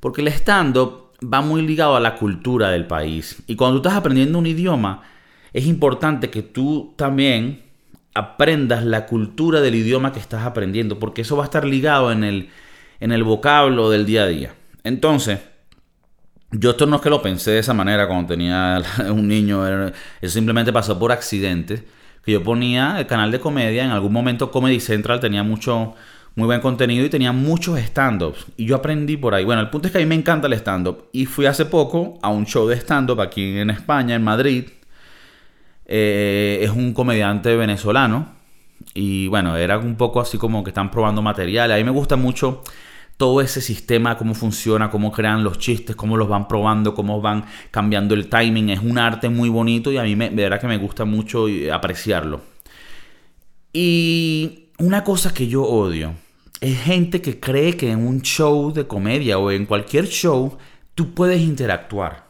Porque 0.00 0.20
el 0.20 0.28
stand-up 0.28 1.07
va 1.22 1.40
muy 1.40 1.62
ligado 1.62 1.96
a 1.96 2.00
la 2.00 2.16
cultura 2.16 2.70
del 2.70 2.86
país. 2.86 3.42
Y 3.46 3.56
cuando 3.56 3.80
tú 3.80 3.88
estás 3.88 3.98
aprendiendo 3.98 4.38
un 4.38 4.46
idioma, 4.46 5.02
es 5.52 5.66
importante 5.66 6.30
que 6.30 6.42
tú 6.42 6.94
también 6.96 7.62
aprendas 8.14 8.84
la 8.84 9.06
cultura 9.06 9.60
del 9.60 9.74
idioma 9.74 10.12
que 10.12 10.20
estás 10.20 10.44
aprendiendo, 10.44 10.98
porque 10.98 11.22
eso 11.22 11.36
va 11.36 11.44
a 11.44 11.46
estar 11.46 11.64
ligado 11.64 12.10
en 12.12 12.24
el, 12.24 12.48
en 13.00 13.12
el 13.12 13.24
vocablo 13.24 13.90
del 13.90 14.06
día 14.06 14.24
a 14.24 14.26
día. 14.26 14.54
Entonces, 14.84 15.40
yo 16.50 16.70
esto 16.70 16.86
no 16.86 16.96
es 16.96 17.02
que 17.02 17.10
lo 17.10 17.22
pensé 17.22 17.52
de 17.52 17.58
esa 17.58 17.74
manera 17.74 18.06
cuando 18.06 18.28
tenía 18.28 18.82
un 19.10 19.28
niño, 19.28 19.66
eso 20.20 20.34
simplemente 20.34 20.72
pasó 20.72 20.98
por 20.98 21.12
accidente, 21.12 21.84
que 22.24 22.32
yo 22.32 22.42
ponía 22.42 22.98
el 22.98 23.06
canal 23.06 23.30
de 23.30 23.40
comedia, 23.40 23.84
en 23.84 23.90
algún 23.90 24.12
momento 24.12 24.50
Comedy 24.50 24.80
Central 24.80 25.20
tenía 25.20 25.42
mucho, 25.42 25.94
muy 26.34 26.46
buen 26.46 26.60
contenido 26.60 27.04
y 27.04 27.10
tenía 27.10 27.32
muchos 27.32 27.78
stand-ups. 27.78 28.46
Y 28.56 28.66
yo 28.66 28.76
aprendí 28.76 29.16
por 29.16 29.34
ahí. 29.34 29.44
Bueno, 29.44 29.60
el 29.60 29.70
punto 29.70 29.88
es 29.88 29.92
que 29.92 29.98
a 29.98 30.00
mí 30.00 30.06
me 30.06 30.14
encanta 30.14 30.46
el 30.46 30.52
stand-up. 30.54 31.08
Y 31.12 31.26
fui 31.26 31.46
hace 31.46 31.64
poco 31.64 32.18
a 32.22 32.28
un 32.28 32.46
show 32.46 32.66
de 32.68 32.76
stand-up 32.76 33.20
aquí 33.20 33.58
en 33.58 33.70
España, 33.70 34.14
en 34.14 34.22
Madrid, 34.22 34.64
eh, 35.86 36.60
es 36.62 36.70
un 36.70 36.92
comediante 36.92 37.56
venezolano. 37.56 38.36
Y 38.94 39.26
bueno, 39.28 39.56
era 39.56 39.78
un 39.78 39.96
poco 39.96 40.20
así 40.20 40.38
como 40.38 40.62
que 40.62 40.70
están 40.70 40.90
probando 40.90 41.22
material. 41.22 41.72
A 41.72 41.76
mí 41.76 41.84
me 41.84 41.90
gusta 41.90 42.16
mucho 42.16 42.62
todo 43.16 43.40
ese 43.40 43.60
sistema, 43.60 44.16
cómo 44.16 44.34
funciona, 44.34 44.90
cómo 44.90 45.10
crean 45.10 45.42
los 45.42 45.58
chistes, 45.58 45.96
cómo 45.96 46.16
los 46.16 46.28
van 46.28 46.46
probando, 46.46 46.94
cómo 46.94 47.20
van 47.20 47.44
cambiando 47.72 48.14
el 48.14 48.28
timing. 48.28 48.70
Es 48.70 48.80
un 48.80 48.96
arte 48.96 49.28
muy 49.28 49.48
bonito 49.48 49.90
y 49.90 49.98
a 49.98 50.04
mí 50.04 50.14
me, 50.14 50.30
de 50.30 50.36
verdad 50.36 50.60
que 50.60 50.68
me 50.68 50.78
gusta 50.78 51.04
mucho 51.04 51.46
apreciarlo. 51.72 52.40
Y 53.72 54.67
una 54.78 55.02
cosa 55.02 55.34
que 55.34 55.48
yo 55.48 55.64
odio 55.64 56.14
es 56.60 56.80
gente 56.80 57.20
que 57.20 57.38
cree 57.38 57.76
que 57.76 57.90
en 57.90 58.06
un 58.06 58.22
show 58.22 58.72
de 58.72 58.86
comedia 58.86 59.38
o 59.38 59.50
en 59.50 59.66
cualquier 59.66 60.06
show 60.06 60.56
tú 60.94 61.14
puedes 61.14 61.40
interactuar. 61.40 62.26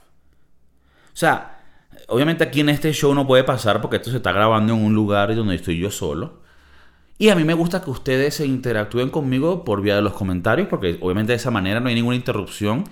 O 1.12 1.16
sea, 1.16 1.60
obviamente 2.08 2.44
aquí 2.44 2.60
en 2.60 2.70
este 2.70 2.92
show 2.92 3.14
no 3.14 3.26
puede 3.26 3.44
pasar 3.44 3.80
porque 3.80 3.96
esto 3.96 4.10
se 4.10 4.18
está 4.18 4.32
grabando 4.32 4.74
en 4.74 4.82
un 4.82 4.94
lugar 4.94 5.34
donde 5.34 5.56
estoy 5.56 5.78
yo 5.78 5.90
solo. 5.90 6.42
Y 7.18 7.30
a 7.30 7.34
mí 7.34 7.44
me 7.44 7.54
gusta 7.54 7.82
que 7.82 7.90
ustedes 7.90 8.34
se 8.34 8.46
interactúen 8.46 9.10
conmigo 9.10 9.64
por 9.64 9.82
vía 9.82 9.96
de 9.96 10.02
los 10.02 10.12
comentarios, 10.12 10.68
porque 10.68 10.98
obviamente 11.00 11.32
de 11.32 11.36
esa 11.36 11.50
manera 11.50 11.80
no 11.80 11.88
hay 11.88 11.96
ninguna 11.96 12.16
interrupción. 12.16 12.84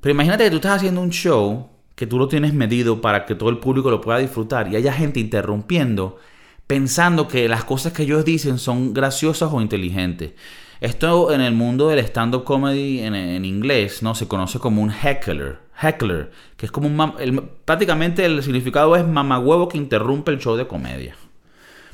Pero 0.00 0.12
imagínate 0.12 0.44
que 0.44 0.50
tú 0.50 0.56
estás 0.56 0.76
haciendo 0.76 1.00
un 1.00 1.10
show 1.10 1.68
que 1.94 2.06
tú 2.06 2.18
lo 2.18 2.28
tienes 2.28 2.52
medido 2.52 3.00
para 3.00 3.26
que 3.26 3.34
todo 3.34 3.50
el 3.50 3.58
público 3.58 3.90
lo 3.90 4.00
pueda 4.00 4.18
disfrutar 4.18 4.72
y 4.72 4.76
haya 4.76 4.92
gente 4.92 5.20
interrumpiendo 5.20 6.18
pensando 6.70 7.26
que 7.26 7.48
las 7.48 7.64
cosas 7.64 7.92
que 7.92 8.04
ellos 8.04 8.24
dicen 8.24 8.56
son 8.56 8.94
graciosas 8.94 9.50
o 9.52 9.60
inteligentes. 9.60 10.34
Esto 10.80 11.32
en 11.32 11.40
el 11.40 11.52
mundo 11.52 11.88
del 11.88 11.98
stand-up 11.98 12.44
comedy 12.44 13.00
en, 13.00 13.44
inglés 13.44 14.04
no 14.04 14.14
se 14.14 14.28
conoce 14.28 14.60
como 14.60 14.80
un 14.80 14.92
heckler. 14.92 15.58
Heckler, 15.82 16.30
que 16.56 16.66
es 16.66 16.70
como 16.70 16.86
un... 16.86 17.50
prácticamente 17.64 18.24
el 18.24 18.40
significado 18.44 18.94
es 18.94 19.04
mamagüevo 19.04 19.66
que 19.66 19.78
interrumpe 19.78 20.30
el 20.30 20.38
show 20.38 20.54
de 20.54 20.68
comedia. 20.68 21.16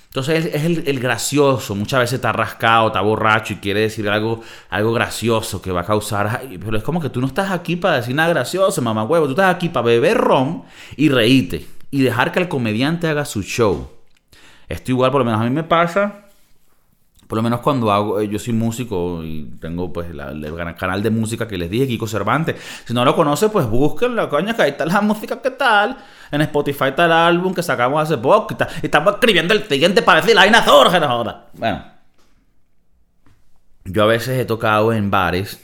Entonces 0.08 0.50
es, 0.52 0.64
el, 0.66 1.00
gracioso. 1.00 1.74
Muchas 1.74 2.00
veces 2.00 2.16
está 2.16 2.32
rascado, 2.32 2.88
está 2.88 3.00
borracho 3.00 3.54
y 3.54 3.56
quiere 3.56 3.80
decir 3.80 4.06
algo, 4.10 4.42
algo 4.68 4.92
gracioso 4.92 5.62
que 5.62 5.72
va 5.72 5.80
a 5.80 5.86
causar. 5.86 6.42
Pero 6.62 6.76
es 6.76 6.82
como 6.82 7.00
que 7.00 7.08
tú 7.08 7.22
no 7.22 7.28
estás 7.28 7.50
aquí 7.50 7.76
para 7.76 7.96
decir 7.96 8.14
nada 8.14 8.28
gracioso, 8.28 8.82
mamagüevo. 8.82 9.24
Tú 9.24 9.30
estás 9.30 9.54
aquí 9.54 9.70
para 9.70 9.86
beber 9.86 10.18
ron 10.18 10.64
y 10.98 11.08
reírte. 11.08 11.66
Y 11.90 12.02
dejar 12.02 12.30
que 12.30 12.40
el 12.40 12.48
comediante 12.48 13.08
haga 13.08 13.24
su 13.24 13.42
show. 13.42 13.95
Esto 14.68 14.90
igual, 14.90 15.10
por 15.10 15.20
lo 15.20 15.24
menos 15.24 15.40
a 15.40 15.44
mí 15.44 15.50
me 15.50 15.64
pasa 15.64 16.26
por 17.26 17.36
lo 17.36 17.42
menos 17.42 17.60
cuando 17.60 17.90
hago, 17.90 18.20
eh, 18.20 18.28
yo 18.28 18.38
soy 18.38 18.52
músico 18.52 19.22
y 19.24 19.56
tengo 19.60 19.92
pues 19.92 20.08
el 20.10 20.76
canal 20.76 21.02
de 21.02 21.10
música 21.10 21.48
que 21.48 21.58
les 21.58 21.68
dije, 21.68 21.86
Kiko 21.88 22.06
Cervantes. 22.06 22.56
Si 22.84 22.94
no 22.94 23.04
lo 23.04 23.16
conoce, 23.16 23.48
pues 23.48 23.66
búsquenlo, 23.66 24.28
coño, 24.28 24.54
que 24.54 24.62
ahí 24.62 24.70
está 24.70 24.86
la 24.86 25.00
música 25.00 25.42
que 25.42 25.50
tal. 25.50 25.96
En 26.30 26.40
Spotify 26.42 26.88
está 26.88 27.06
el 27.06 27.12
álbum 27.12 27.52
que 27.52 27.62
sacamos 27.64 28.00
hace 28.00 28.16
poco. 28.16 28.56
Y, 28.82 28.86
estamos 28.86 29.14
escribiendo 29.14 29.54
el 29.54 29.64
siguiente 29.64 30.02
para 30.02 30.20
decir 30.20 30.36
la 30.36 30.62
Zorge 30.62 30.98
ahora. 30.98 31.46
Bueno. 31.54 31.84
Yo 33.84 34.04
a 34.04 34.06
veces 34.06 34.38
he 34.38 34.44
tocado 34.44 34.92
en 34.92 35.10
bares 35.10 35.62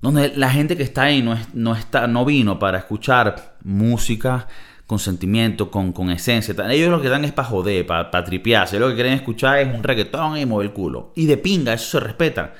donde 0.00 0.36
la 0.36 0.50
gente 0.50 0.76
que 0.76 0.82
está 0.82 1.04
ahí 1.04 1.22
no, 1.22 1.36
no, 1.54 1.74
está, 1.74 2.06
no 2.06 2.24
vino 2.24 2.58
para 2.58 2.78
escuchar 2.78 3.56
música 3.62 4.48
con 4.86 4.98
sentimiento, 4.98 5.70
con, 5.70 5.92
con 5.92 6.10
esencia. 6.10 6.54
Ellos 6.70 6.90
lo 6.90 7.00
que 7.00 7.08
dan 7.08 7.24
es 7.24 7.32
para 7.32 7.48
joder, 7.48 7.86
para, 7.86 8.10
para 8.10 8.24
tripearse. 8.24 8.78
Lo 8.78 8.88
que 8.88 8.94
quieren 8.94 9.14
escuchar 9.14 9.58
es 9.58 9.74
un 9.74 9.82
reggaetón 9.82 10.36
y 10.36 10.46
mover 10.46 10.66
el 10.66 10.72
culo. 10.72 11.12
Y 11.14 11.26
de 11.26 11.36
pinga, 11.36 11.72
eso 11.72 11.98
se 11.98 12.00
respeta. 12.00 12.52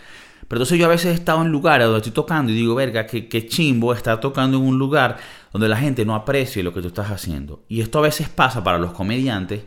Pero 0.49 0.59
entonces 0.59 0.79
yo 0.79 0.87
a 0.87 0.89
veces 0.89 1.07
he 1.07 1.15
estado 1.15 1.43
en 1.43 1.49
lugares 1.49 1.87
donde 1.87 1.99
estoy 1.99 2.13
tocando 2.13 2.53
y 2.53 2.55
digo, 2.55 2.75
verga, 2.75 3.07
qué, 3.07 3.29
qué 3.29 3.47
chimbo 3.47 3.93
estar 3.93 4.21
tocando 4.21 4.59
en 4.59 4.65
un 4.65 4.79
lugar 4.79 5.17
donde 5.53 5.69
la 5.69 5.77
gente 5.77 6.05
no 6.05 6.15
aprecie 6.15 6.63
lo 6.63 6.73
que 6.73 6.83
tú 6.83 6.89
estás 6.89 7.11
haciendo. 7.11 7.63
Y 7.69 7.81
esto 7.81 7.99
a 7.99 8.03
veces 8.03 8.29
pasa 8.29 8.63
para 8.63 8.79
los 8.79 8.93
comediantes 8.93 9.63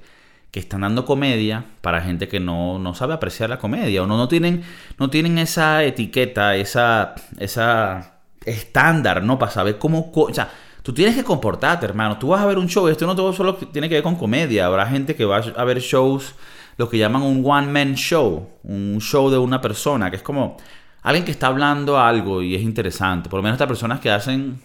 que 0.52 0.60
están 0.60 0.82
dando 0.82 1.06
comedia 1.06 1.66
para 1.82 2.02
gente 2.02 2.28
que 2.28 2.40
no, 2.40 2.80
no 2.80 2.94
sabe 2.94 3.14
apreciar 3.14 3.50
la 3.50 3.60
comedia 3.60 4.04
o 4.04 4.08
no, 4.08 4.18
no, 4.18 4.28
tienen, 4.28 4.64
no 4.98 5.10
tienen 5.10 5.38
esa 5.40 5.84
etiqueta, 5.84 6.56
esa, 6.56 7.16
esa 7.38 8.20
estándar, 8.46 9.24
¿no? 9.24 9.38
Para 9.38 9.52
saber 9.52 9.78
cómo... 9.78 10.12
O 10.14 10.34
sea, 10.34 10.50
Tú 10.88 10.94
tienes 10.94 11.18
que 11.18 11.24
comportarte, 11.26 11.86
hermano. 11.86 12.18
Tú 12.18 12.30
vas 12.30 12.40
a 12.40 12.46
ver 12.46 12.58
un 12.58 12.70
show, 12.70 12.88
esto 12.88 13.06
no 13.06 13.14
todo 13.14 13.34
solo 13.34 13.56
tiene 13.56 13.90
que 13.90 13.96
ver 13.96 14.04
con 14.04 14.16
comedia. 14.16 14.68
Habrá 14.68 14.86
gente 14.88 15.18
que 15.18 15.26
va 15.26 15.40
a 15.40 15.64
ver 15.66 15.82
shows, 15.82 16.34
lo 16.78 16.88
que 16.88 16.98
llaman 16.98 17.24
un 17.24 17.44
one-man 17.46 17.96
show, 17.96 18.48
un 18.64 18.98
show 19.02 19.30
de 19.30 19.38
una 19.38 19.60
persona, 19.60 20.10
que 20.10 20.16
es 20.16 20.24
como 20.24 20.56
alguien 21.02 21.26
que 21.26 21.32
está 21.32 21.48
hablando 21.48 22.00
algo 22.00 22.42
y 22.42 22.56
es 22.56 22.62
interesante. 22.62 23.28
Por 23.28 23.40
lo 23.40 23.44
menos 23.44 23.56
estas 23.56 23.68
personas 23.68 24.00
que 24.00 24.10
hacen 24.10 24.62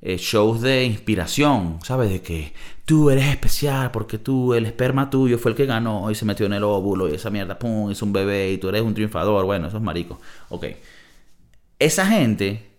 eh, 0.00 0.16
shows 0.16 0.62
de 0.62 0.86
inspiración, 0.86 1.80
¿sabes? 1.82 2.08
De 2.08 2.22
que 2.22 2.54
tú 2.86 3.10
eres 3.10 3.26
especial 3.26 3.90
porque 3.90 4.16
tú, 4.16 4.54
el 4.54 4.64
esperma 4.64 5.10
tuyo 5.10 5.36
fue 5.36 5.50
el 5.50 5.56
que 5.58 5.66
ganó 5.66 6.10
y 6.10 6.14
se 6.14 6.24
metió 6.24 6.46
en 6.46 6.54
el 6.54 6.64
óvulo 6.64 7.10
y 7.10 7.16
esa 7.16 7.28
mierda, 7.28 7.58
pum, 7.58 7.90
es 7.90 8.00
un 8.00 8.14
bebé 8.14 8.52
y 8.52 8.56
tú 8.56 8.70
eres 8.70 8.80
un 8.80 8.94
triunfador. 8.94 9.44
Bueno, 9.44 9.68
eso 9.68 9.76
es 9.76 9.82
marico. 9.82 10.18
Ok. 10.48 10.64
Esa 11.78 12.06
gente 12.06 12.71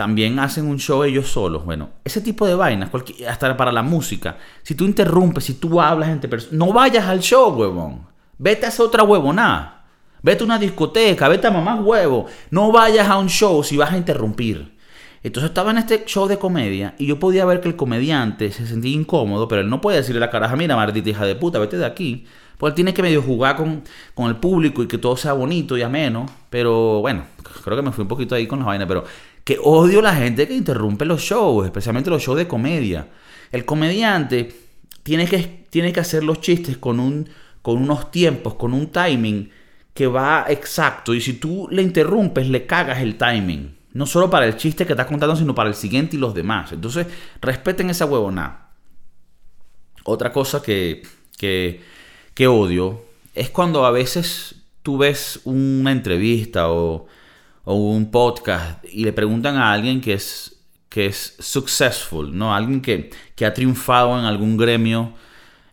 también 0.00 0.38
hacen 0.38 0.66
un 0.66 0.78
show 0.78 1.04
ellos 1.04 1.28
solos. 1.28 1.62
Bueno, 1.62 1.90
ese 2.02 2.22
tipo 2.22 2.46
de 2.46 2.54
vainas, 2.54 2.88
hasta 3.28 3.54
para 3.54 3.70
la 3.70 3.82
música. 3.82 4.38
Si 4.62 4.74
tú 4.74 4.86
interrumpes, 4.86 5.44
si 5.44 5.52
tú 5.52 5.78
hablas 5.78 6.08
entre 6.08 6.30
personas, 6.30 6.54
no 6.54 6.72
vayas 6.72 7.04
al 7.04 7.20
show, 7.20 7.50
huevón. 7.50 8.06
Vete 8.38 8.64
a 8.64 8.70
hacer 8.70 8.86
otra 8.86 9.02
huevonada. 9.02 9.84
Vete 10.22 10.42
a 10.42 10.46
una 10.46 10.58
discoteca, 10.58 11.28
vete 11.28 11.48
a 11.48 11.50
mamá 11.50 11.74
huevo. 11.82 12.24
No 12.50 12.72
vayas 12.72 13.10
a 13.10 13.18
un 13.18 13.28
show 13.28 13.62
si 13.62 13.76
vas 13.76 13.92
a 13.92 13.98
interrumpir. 13.98 14.74
Entonces 15.22 15.50
estaba 15.50 15.70
en 15.70 15.76
este 15.76 16.02
show 16.06 16.26
de 16.26 16.38
comedia 16.38 16.94
y 16.96 17.04
yo 17.04 17.18
podía 17.18 17.44
ver 17.44 17.60
que 17.60 17.68
el 17.68 17.76
comediante 17.76 18.50
se 18.52 18.66
sentía 18.66 18.92
incómodo, 18.92 19.48
pero 19.48 19.60
él 19.60 19.68
no 19.68 19.82
puede 19.82 19.98
decirle 19.98 20.20
a 20.20 20.26
la 20.28 20.30
caraja, 20.30 20.56
mira, 20.56 20.76
maldita 20.76 21.10
hija 21.10 21.26
de 21.26 21.34
puta, 21.34 21.58
vete 21.58 21.76
de 21.76 21.84
aquí. 21.84 22.24
Pues 22.56 22.70
él 22.70 22.74
tiene 22.74 22.94
que 22.94 23.02
medio 23.02 23.20
jugar 23.20 23.56
con, 23.56 23.82
con 24.14 24.28
el 24.28 24.36
público 24.36 24.82
y 24.82 24.86
que 24.86 24.96
todo 24.96 25.18
sea 25.18 25.34
bonito 25.34 25.76
y 25.76 25.82
ameno. 25.82 26.24
Pero 26.48 27.00
bueno, 27.00 27.24
creo 27.64 27.76
que 27.76 27.82
me 27.82 27.92
fui 27.92 28.02
un 28.02 28.08
poquito 28.08 28.34
ahí 28.34 28.46
con 28.46 28.58
las 28.58 28.66
vainas, 28.66 28.88
pero 28.88 29.04
que 29.44 29.58
odio 29.62 30.02
la 30.02 30.14
gente 30.14 30.46
que 30.46 30.54
interrumpe 30.54 31.04
los 31.04 31.22
shows, 31.22 31.64
especialmente 31.64 32.10
los 32.10 32.22
shows 32.22 32.38
de 32.38 32.48
comedia. 32.48 33.08
El 33.50 33.64
comediante 33.64 34.54
tiene 35.02 35.26
que, 35.26 35.66
tiene 35.70 35.92
que 35.92 36.00
hacer 36.00 36.22
los 36.22 36.40
chistes 36.40 36.78
con, 36.78 37.00
un, 37.00 37.28
con 37.62 37.78
unos 37.78 38.10
tiempos, 38.10 38.54
con 38.54 38.74
un 38.74 38.88
timing 38.88 39.50
que 39.94 40.06
va 40.06 40.46
exacto. 40.48 41.14
Y 41.14 41.20
si 41.20 41.34
tú 41.34 41.68
le 41.70 41.82
interrumpes, 41.82 42.48
le 42.48 42.66
cagas 42.66 43.00
el 43.00 43.16
timing. 43.16 43.76
No 43.92 44.06
solo 44.06 44.30
para 44.30 44.46
el 44.46 44.56
chiste 44.56 44.86
que 44.86 44.92
estás 44.92 45.06
contando, 45.06 45.34
sino 45.34 45.54
para 45.54 45.68
el 45.68 45.74
siguiente 45.74 46.16
y 46.16 46.20
los 46.20 46.34
demás. 46.34 46.72
Entonces, 46.72 47.06
respeten 47.40 47.90
esa 47.90 48.06
huevona. 48.06 48.68
Otra 50.04 50.32
cosa 50.32 50.62
que, 50.62 51.02
que, 51.36 51.80
que 52.34 52.46
odio 52.46 53.04
es 53.34 53.50
cuando 53.50 53.84
a 53.84 53.90
veces 53.90 54.54
tú 54.82 54.98
ves 54.98 55.40
una 55.44 55.92
entrevista 55.92 56.70
o, 56.70 57.06
o, 57.64 57.74
un 57.74 58.10
podcast 58.10 58.84
y 58.84 59.04
le 59.04 59.12
preguntan 59.12 59.56
a 59.56 59.72
alguien 59.72 60.00
que 60.00 60.14
es, 60.14 60.64
que 60.88 61.06
es 61.06 61.36
successful, 61.38 62.36
¿no? 62.36 62.54
Alguien 62.54 62.80
que, 62.80 63.10
que 63.34 63.46
ha 63.46 63.54
triunfado 63.54 64.18
en 64.18 64.24
algún 64.24 64.56
gremio 64.56 65.14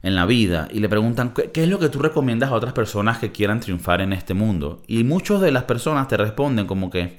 en 0.04 0.15
la 0.15 0.26
vida 0.26 0.67
y 0.71 0.80
le 0.80 0.89
preguntan 0.89 1.34
¿qué, 1.34 1.63
es 1.63 1.69
lo 1.69 1.80
que 1.80 1.89
tú 1.89 2.00
recomiendas 2.00 2.50
a 2.50 2.56
otras 2.56 2.73
personas 2.73 3.17
que 3.17 3.32
quieran 3.32 3.60
triunfar 3.60 4.02
en 4.02 4.13
este 4.13 4.34
mundo. 4.34 4.82
Y 4.88 5.04
muchas 5.04 5.41
de 5.41 5.52
las 5.52 5.63
personas 5.63 6.08
te 6.08 6.17
responden 6.17 6.65
como 6.65 6.89
que, 6.89 7.15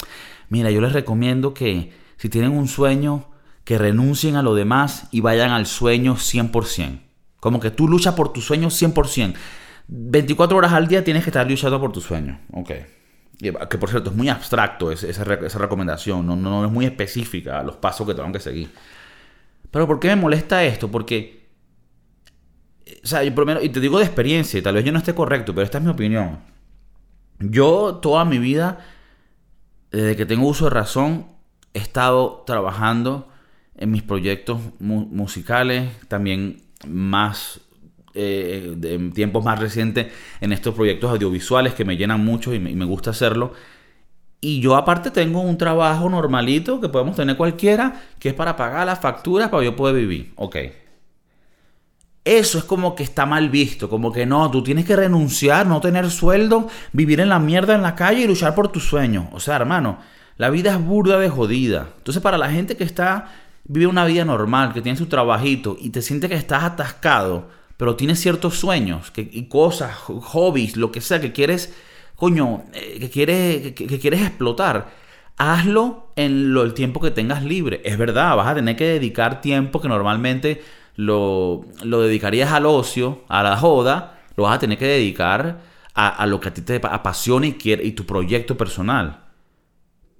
mira, 0.48 0.70
yo 0.70 0.80
les 0.80 0.92
recomiendo 0.92 1.54
que 1.54 1.92
si 2.16 2.28
tienen 2.28 2.52
un 2.52 2.68
sueño, 2.68 3.26
que 3.64 3.78
renuncien 3.78 4.36
a 4.36 4.42
lo 4.42 4.54
demás 4.54 5.08
y 5.10 5.20
vayan 5.20 5.50
al 5.50 5.66
sueño 5.66 6.16
100%. 6.16 7.00
Como 7.40 7.60
que 7.60 7.70
tú 7.70 7.86
luchas 7.86 8.14
por 8.14 8.32
tu 8.32 8.40
sueño 8.40 8.68
100%. 8.68 9.34
24 9.88 10.56
horas 10.56 10.72
al 10.72 10.88
día 10.88 11.04
tienes 11.04 11.24
que 11.24 11.30
estar 11.30 11.48
luchando 11.48 11.80
por 11.80 11.92
tu 11.92 12.00
sueño. 12.00 12.40
Ok. 12.52 12.72
Que 13.38 13.52
por 13.52 13.88
cierto 13.88 14.10
es 14.10 14.16
muy 14.16 14.28
abstracto 14.28 14.90
esa, 14.90 15.08
esa 15.08 15.58
recomendación, 15.58 16.26
no, 16.26 16.34
no, 16.34 16.64
es 16.64 16.72
muy 16.72 16.86
específica 16.86 17.62
los 17.62 17.76
pasos 17.76 18.06
que 18.06 18.14
tengo 18.14 18.32
que 18.32 18.40
seguir. 18.40 18.70
Pero 19.70 19.86
¿por 19.86 20.00
qué 20.00 20.08
me 20.08 20.16
molesta 20.16 20.64
esto? 20.64 20.90
Porque 20.90 21.38
o 23.02 23.06
sea, 23.06 23.22
y 23.24 23.30
te 23.68 23.80
digo 23.80 23.98
de 23.98 24.04
experiencia, 24.04 24.62
tal 24.62 24.74
vez 24.74 24.84
yo 24.84 24.92
no 24.92 24.98
esté 24.98 25.14
correcto, 25.14 25.54
pero 25.54 25.64
esta 25.64 25.78
es 25.78 25.84
mi 25.84 25.90
opinión. 25.90 26.40
Yo 27.38 27.96
toda 28.02 28.24
mi 28.24 28.38
vida, 28.38 28.78
desde 29.90 30.16
que 30.16 30.26
tengo 30.26 30.48
uso 30.48 30.64
de 30.64 30.70
razón, 30.70 31.26
he 31.74 31.78
estado 31.78 32.42
trabajando 32.46 33.28
en 33.76 33.90
mis 33.90 34.02
proyectos 34.02 34.60
musicales, 34.80 35.90
también 36.08 36.62
más 36.86 37.60
eh, 38.14 38.76
en 38.82 39.12
tiempos 39.12 39.44
más 39.44 39.58
recientes 39.58 40.12
en 40.40 40.52
estos 40.52 40.74
proyectos 40.74 41.10
audiovisuales 41.10 41.74
que 41.74 41.84
me 41.84 41.96
llenan 41.96 42.24
mucho 42.24 42.54
y 42.54 42.58
me, 42.58 42.84
gusta 42.84 43.10
hacerlo. 43.10 43.52
Y 44.40 44.60
yo 44.60 44.76
aparte 44.76 45.10
tengo 45.10 45.40
un 45.40 45.58
trabajo 45.58 46.08
normalito 46.08 46.80
que 46.80 46.88
podemos 46.88 47.16
tener 47.16 47.36
cualquiera, 47.36 48.00
que 48.18 48.28
es 48.28 48.34
para 48.34 48.56
pagar 48.56 48.86
las 48.86 49.00
facturas 49.00 49.48
para 49.48 49.64
yo 49.64 49.74
poder 49.74 49.96
vivir. 49.96 50.32
Ok, 50.36 50.56
eso 52.28 52.58
es 52.58 52.64
como 52.64 52.94
que 52.94 53.02
está 53.02 53.24
mal 53.24 53.48
visto, 53.48 53.88
como 53.88 54.12
que 54.12 54.26
no, 54.26 54.50
tú 54.50 54.62
tienes 54.62 54.84
que 54.84 54.94
renunciar, 54.94 55.66
no 55.66 55.80
tener 55.80 56.10
sueldo, 56.10 56.68
vivir 56.92 57.20
en 57.20 57.30
la 57.30 57.38
mierda 57.38 57.74
en 57.74 57.80
la 57.80 57.94
calle 57.94 58.20
y 58.20 58.26
luchar 58.26 58.54
por 58.54 58.68
tus 58.68 58.84
sueños. 58.84 59.24
O 59.32 59.40
sea, 59.40 59.56
hermano, 59.56 59.98
la 60.36 60.50
vida 60.50 60.72
es 60.72 60.84
burda 60.84 61.18
de 61.18 61.30
jodida. 61.30 61.88
Entonces, 61.96 62.22
para 62.22 62.36
la 62.36 62.50
gente 62.50 62.76
que 62.76 62.84
está, 62.84 63.32
vive 63.64 63.86
una 63.86 64.04
vida 64.04 64.26
normal, 64.26 64.74
que 64.74 64.82
tiene 64.82 64.98
su 64.98 65.06
trabajito 65.06 65.78
y 65.80 65.88
te 65.88 66.02
siente 66.02 66.28
que 66.28 66.34
estás 66.34 66.64
atascado, 66.64 67.48
pero 67.78 67.94
tienes 67.94 68.20
ciertos 68.20 68.58
sueños 68.58 69.12
que, 69.12 69.26
y 69.32 69.44
cosas, 69.44 69.94
hobbies, 69.94 70.76
lo 70.76 70.90
que 70.90 71.00
sea 71.00 71.20
que 71.20 71.32
quieres, 71.32 71.72
coño, 72.16 72.64
eh, 72.74 72.98
que 72.98 73.08
quieres, 73.08 73.72
que, 73.72 73.98
quieres 74.00 74.20
explotar, 74.20 74.90
hazlo 75.36 76.08
en 76.16 76.52
lo, 76.52 76.64
el 76.64 76.74
tiempo 76.74 77.00
que 77.00 77.12
tengas 77.12 77.44
libre. 77.44 77.80
Es 77.84 77.96
verdad, 77.96 78.36
vas 78.36 78.48
a 78.48 78.56
tener 78.56 78.74
que 78.74 78.84
dedicar 78.84 79.40
tiempo 79.40 79.80
que 79.80 79.88
normalmente 79.88 80.60
lo, 80.96 81.66
lo 81.84 82.02
dedicarías 82.02 82.50
al 82.52 82.66
ocio, 82.66 83.22
a 83.28 83.44
la 83.44 83.56
joda, 83.56 84.18
lo 84.34 84.42
vas 84.42 84.56
a 84.56 84.58
tener 84.58 84.76
que 84.76 84.86
dedicar 84.86 85.60
a, 85.94 86.26
lo 86.26 86.38
que 86.38 86.48
a 86.48 86.54
ti 86.54 86.62
te 86.62 86.80
apasiona 86.82 87.46
y, 87.46 87.52
quiere, 87.54 87.84
y 87.84 87.92
tu 87.92 88.04
proyecto 88.06 88.56
personal. 88.56 89.24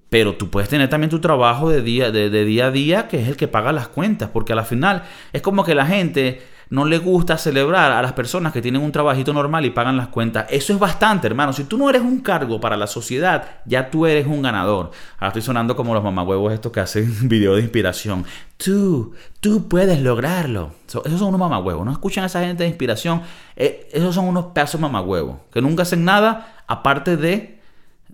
Pero 0.09 0.37
tú 0.37 0.49
puedes 0.49 0.68
tener 0.68 0.88
también 0.88 1.11
tu 1.11 1.21
trabajo 1.21 1.71
de 1.71 1.83
día, 1.83 2.11
de, 2.11 2.31
de 2.31 2.44
día 2.44 2.66
a 2.66 2.71
día, 2.71 3.09
que 3.09 3.21
es 3.21 3.29
el 3.29 3.37
que 3.37 3.47
paga 3.47 3.73
las 3.73 3.88
cuentas, 3.88 4.31
porque 4.33 4.53
a 4.55 4.57
la 4.57 4.64
final 4.64 5.05
es 5.33 5.42
como 5.42 5.64
que 5.64 5.75
la 5.75 5.87
gente 5.87 6.40
no 6.71 6.85
le 6.85 6.99
gusta 6.99 7.39
celebrar 7.39 7.93
a 7.93 8.03
las 8.03 8.13
personas 8.13 8.53
que 8.53 8.61
tienen 8.61 8.83
un 8.83 8.93
trabajito 8.93 9.33
normal 9.33 9.65
y 9.65 9.71
pagan 9.71 9.97
las 9.97 10.09
cuentas. 10.09 10.47
Eso 10.51 10.73
es 10.73 10.79
bastante, 10.79 11.27
hermano. 11.27 11.53
Si 11.53 11.65
tú 11.65 11.79
no 11.79 11.89
eres 11.89 12.03
un 12.03 12.21
cargo 12.21 12.61
para 12.61 12.77
la 12.77 12.87
sociedad, 12.87 13.61
ya 13.65 13.91
tú 13.91 14.07
eres 14.07 14.27
un 14.27 14.43
ganador. 14.43 14.91
Ahora 15.17 15.29
estoy 15.29 15.43
sonando 15.43 15.75
como 15.77 15.95
los 15.95 16.05
mamahuevos 16.05 16.53
estos 16.53 16.71
que 16.73 16.81
hacen 16.81 17.11
videos 17.29 17.57
de 17.57 17.63
inspiración. 17.63 18.25
Tú, 18.57 19.15
tú 19.41 19.69
puedes 19.69 20.01
lograrlo. 20.01 20.73
esos 20.87 21.19
son 21.19 21.29
unos 21.29 21.41
mamahuevos. 21.41 21.87
No 21.87 21.93
escuchan 21.93 22.25
a 22.25 22.27
esa 22.27 22.41
gente 22.41 22.65
de 22.65 22.69
inspiración. 22.69 23.23
Eh, 23.57 23.89
esos 23.93 24.15
son 24.15 24.27
unos 24.27 24.47
pedazos 24.47 24.81
mamahuevos 24.81 25.39
que 25.53 25.63
nunca 25.63 25.83
hacen 25.85 26.05
nada 26.05 26.65
aparte 26.67 27.17
de 27.17 27.61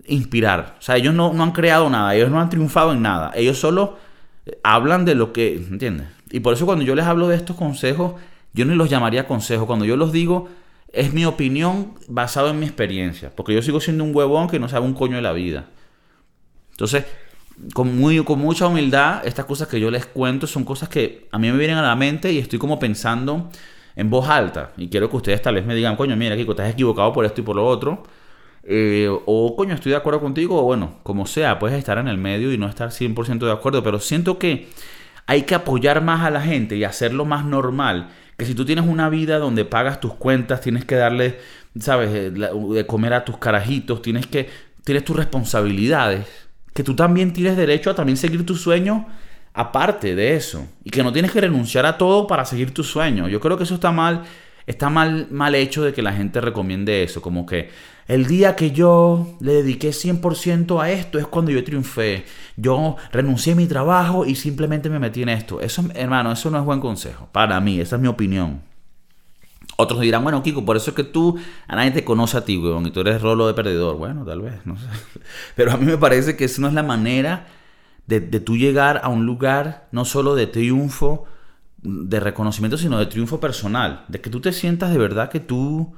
inspirar. 0.07 0.77
O 0.79 0.83
sea, 0.83 0.97
ellos 0.97 1.15
no, 1.15 1.33
no 1.33 1.43
han 1.43 1.53
creado 1.53 1.91
nada. 1.91 2.15
Ellos 2.15 2.31
no 2.31 2.41
han 2.41 2.51
triunfado 2.51 2.93
en 2.93 3.03
nada. 3.03 3.33
Ellos 3.35 3.59
solo 3.59 3.99
hablan 4.63 5.05
de 5.05 5.15
lo 5.15 5.33
que, 5.33 5.57
¿entiendes? 5.57 6.09
Y 6.31 6.41
por 6.41 6.55
eso 6.55 6.67
cuando 6.67 6.85
yo 6.85 6.95
les 6.95 7.07
hablo 7.07 7.29
de 7.29 7.37
estos 7.37 7.57
consejos, 7.57 8.15
yo 8.55 8.65
no 8.65 8.75
los 8.75 8.89
llamaría 8.89 9.27
consejos. 9.27 9.67
Cuando 9.67 9.85
yo 9.85 9.97
los 9.97 10.13
digo, 10.13 10.49
es 10.93 11.13
mi 11.13 11.25
opinión 11.25 11.95
basado 12.09 12.51
en 12.51 12.59
mi 12.59 12.67
experiencia. 12.67 13.31
Porque 13.35 13.53
yo 13.53 13.61
sigo 13.63 13.81
siendo 13.81 14.05
un 14.05 14.15
huevón 14.15 14.49
que 14.49 14.59
no 14.59 14.69
sabe 14.69 14.87
un 14.87 14.95
coño 14.95 15.17
de 15.17 15.23
la 15.23 15.33
vida. 15.33 15.67
Entonces, 16.71 17.05
con, 17.75 17.99
muy, 17.99 18.23
con 18.25 18.39
mucha 18.39 18.69
humildad, 18.69 19.27
estas 19.27 19.45
cosas 19.45 19.69
que 19.69 19.81
yo 19.81 19.91
les 19.91 20.07
cuento 20.07 20.47
son 20.47 20.65
cosas 20.65 20.89
que 20.89 21.29
a 21.31 21.39
mí 21.39 21.51
me 21.51 21.59
vienen 21.59 21.77
a 21.77 21.83
la 21.83 21.97
mente 21.97 22.33
y 22.33 22.39
estoy 22.39 22.59
como 22.59 22.79
pensando 22.79 23.51
en 23.97 24.09
voz 24.09 24.29
alta. 24.29 24.73
Y 24.77 24.89
quiero 24.89 25.11
que 25.11 25.17
ustedes 25.17 25.43
tal 25.43 25.57
vez 25.57 25.67
me 25.67 25.75
digan, 25.75 25.97
coño, 25.97 26.17
mira, 26.17 26.37
Kiko, 26.37 26.53
estás 26.53 26.73
equivocado 26.73 27.13
por 27.13 27.25
esto 27.25 27.41
y 27.41 27.45
por 27.45 27.57
lo 27.57 27.67
otro. 27.67 28.05
Eh, 28.63 29.09
o 29.27 29.57
coño, 29.57 29.75
estoy 29.75 29.91
de 29.91 29.97
acuerdo 29.97 30.21
contigo, 30.21 30.61
o 30.61 30.63
bueno, 30.63 30.99
como 31.03 31.27
sea, 31.27 31.59
puedes 31.59 31.77
estar 31.77 31.99
en 31.99 32.09
el 32.09 32.17
medio 32.17 32.53
y 32.53 32.59
no 32.59 32.69
estar 32.69 32.91
100% 32.91 33.41
de 33.41 33.53
acuerdo, 33.53 33.83
pero 33.83 34.01
siento 34.01 34.39
que 34.39 34.69
hay 35.27 35.43
que 35.43 35.55
apoyar 35.55 36.03
más 36.03 36.25
a 36.25 36.31
la 36.31 36.41
gente 36.41 36.77
y 36.77 36.85
hacerlo 36.85 37.25
más 37.25 37.45
normal 37.45 38.11
que 38.37 38.45
si 38.45 38.55
tú 38.55 38.65
tienes 38.65 38.87
una 38.87 39.09
vida 39.09 39.39
donde 39.39 39.65
pagas 39.65 40.01
tus 40.01 40.15
cuentas, 40.15 40.61
tienes 40.61 40.85
que 40.85 40.97
darle, 40.97 41.39
sabes, 41.79 42.11
eh, 42.13 42.31
de 42.31 42.87
comer 42.87 43.15
a 43.15 43.25
tus 43.25 43.39
carajitos, 43.39 44.03
tienes 44.03 44.27
que, 44.27 44.49
tienes 44.85 45.05
tus 45.05 45.17
responsabilidades, 45.17 46.27
que 46.73 46.83
tú 46.83 46.97
también 46.97 47.33
tienes 47.33 47.57
derecho 47.57 47.91
a 47.91 47.95
también 47.95 48.17
seguir 48.17 48.45
tu 48.45 48.57
sueño 48.57 49.07
aparte 49.53 50.15
de 50.15 50.35
eso. 50.35 50.67
Y 50.83 50.91
que 50.91 51.03
no 51.03 51.13
tienes 51.13 51.31
que 51.31 51.41
renunciar 51.41 51.87
a 51.87 51.97
todo 51.97 52.27
para 52.27 52.45
seguir 52.45 52.75
tu 52.75 52.83
sueño. 52.83 53.29
Yo 53.29 53.41
creo 53.41 53.57
que 53.57 53.65
eso 53.65 53.77
está 53.77 53.93
mal, 53.93 54.25
está 54.67 54.91
mal, 54.91 55.29
mal 55.31 55.55
hecho 55.55 55.83
de 55.83 55.93
que 55.93 56.03
la 56.03 56.13
gente 56.13 56.41
recomiende 56.41 57.03
eso, 57.03 57.21
como 57.23 57.47
que 57.47 57.71
el 58.07 58.27
día 58.27 58.55
que 58.55 58.71
yo 58.71 59.37
le 59.41 59.55
dediqué 59.55 59.91
100% 59.91 60.83
a 60.83 60.91
esto 60.91 61.19
es 61.19 61.27
cuando 61.27 61.51
yo 61.51 61.65
triunfé. 61.65 62.25
Yo 62.57 62.97
renuncié 63.13 63.55
a 63.55 63.57
mi 63.57 63.67
trabajo 63.67 64.27
y 64.27 64.35
simplemente 64.35 64.91
me 64.91 64.99
metí 64.99 65.23
en 65.23 65.31
esto. 65.31 65.61
Eso, 65.61 65.85
hermano, 65.95 66.31
eso 66.33 66.51
no 66.51 66.59
es 66.59 66.65
buen 66.65 66.81
consejo. 66.81 67.29
Para 67.33 67.59
mí, 67.61 67.81
esa 67.81 67.97
es 67.97 68.03
mi 68.03 68.09
opinión. 68.09 68.61
Otros 69.77 70.01
dirán, 70.01 70.23
bueno, 70.23 70.43
Kiko, 70.43 70.65
por 70.65 70.77
eso 70.77 70.91
es 70.91 70.97
que 70.97 71.05
tú, 71.05 71.39
a 71.67 71.77
nadie 71.77 71.91
te 71.91 72.05
conoce 72.05 72.37
a 72.37 72.45
ti, 72.45 72.59
weón, 72.59 72.87
y 72.87 72.91
tú 72.91 73.01
eres 73.01 73.23
rolo 73.23 73.47
de 73.47 73.55
perdedor. 73.55 73.97
Bueno, 73.97 74.25
tal 74.25 74.43
vez, 74.43 74.55
no 74.65 74.77
sé. 74.77 74.87
Pero 75.57 75.73
a 75.73 75.77
mí 75.79 75.87
me 75.87 75.97
parece 75.97 76.37
que 76.37 76.45
esa 76.45 76.61
no 76.61 76.69
es 76.69 76.75
la 76.75 76.83
manera 76.83 77.47
de, 78.07 78.21
de 78.21 78.39
tú 78.39 78.57
llegar 78.57 79.01
a 79.03 79.09
un 79.09 79.25
lugar 79.25 79.89
no 79.93 80.05
solo 80.05 80.35
de 80.35 80.47
triunfo, 80.47 81.27
de 81.85 82.19
reconocimiento, 82.19 82.79
sino 82.79 82.99
de 82.99 83.07
triunfo 83.07 83.39
personal. 83.39 84.05
De 84.09 84.21
que 84.21 84.31
tú 84.31 84.41
te 84.41 84.53
sientas 84.53 84.91
de 84.91 84.99
verdad 84.99 85.31
que 85.31 85.41
tú, 85.41 85.95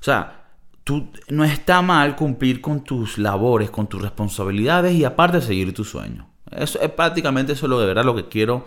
o 0.00 0.02
sea, 0.02 0.44
tú, 0.84 1.10
no 1.28 1.44
está 1.44 1.82
mal 1.82 2.14
cumplir 2.16 2.60
con 2.60 2.84
tus 2.84 3.18
labores, 3.18 3.70
con 3.70 3.88
tus 3.88 4.00
responsabilidades 4.00 4.94
y 4.94 5.04
aparte 5.04 5.40
seguir 5.42 5.74
tu 5.74 5.84
sueño. 5.84 6.28
Eso 6.50 6.80
es 6.80 6.90
prácticamente 6.90 7.54
eso 7.54 7.66
lo 7.66 7.80
de 7.80 7.86
verdad 7.86 8.04
lo 8.04 8.14
que 8.14 8.28
quiero 8.28 8.64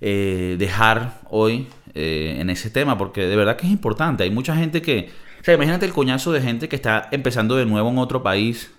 eh, 0.00 0.56
dejar 0.58 1.20
hoy 1.30 1.68
eh, 1.94 2.36
en 2.40 2.50
ese 2.50 2.70
tema, 2.70 2.98
porque 2.98 3.26
de 3.26 3.36
verdad 3.36 3.56
que 3.56 3.66
es 3.66 3.72
importante. 3.72 4.24
Hay 4.24 4.30
mucha 4.30 4.56
gente 4.56 4.82
que, 4.82 5.10
o 5.40 5.44
sea, 5.44 5.54
imagínate 5.54 5.86
el 5.86 5.92
coñazo 5.92 6.32
de 6.32 6.40
gente 6.40 6.68
que 6.68 6.76
está 6.76 7.08
empezando 7.12 7.54
de 7.54 7.66
nuevo 7.66 7.90
en 7.90 7.98
otro 7.98 8.22
país 8.22 8.72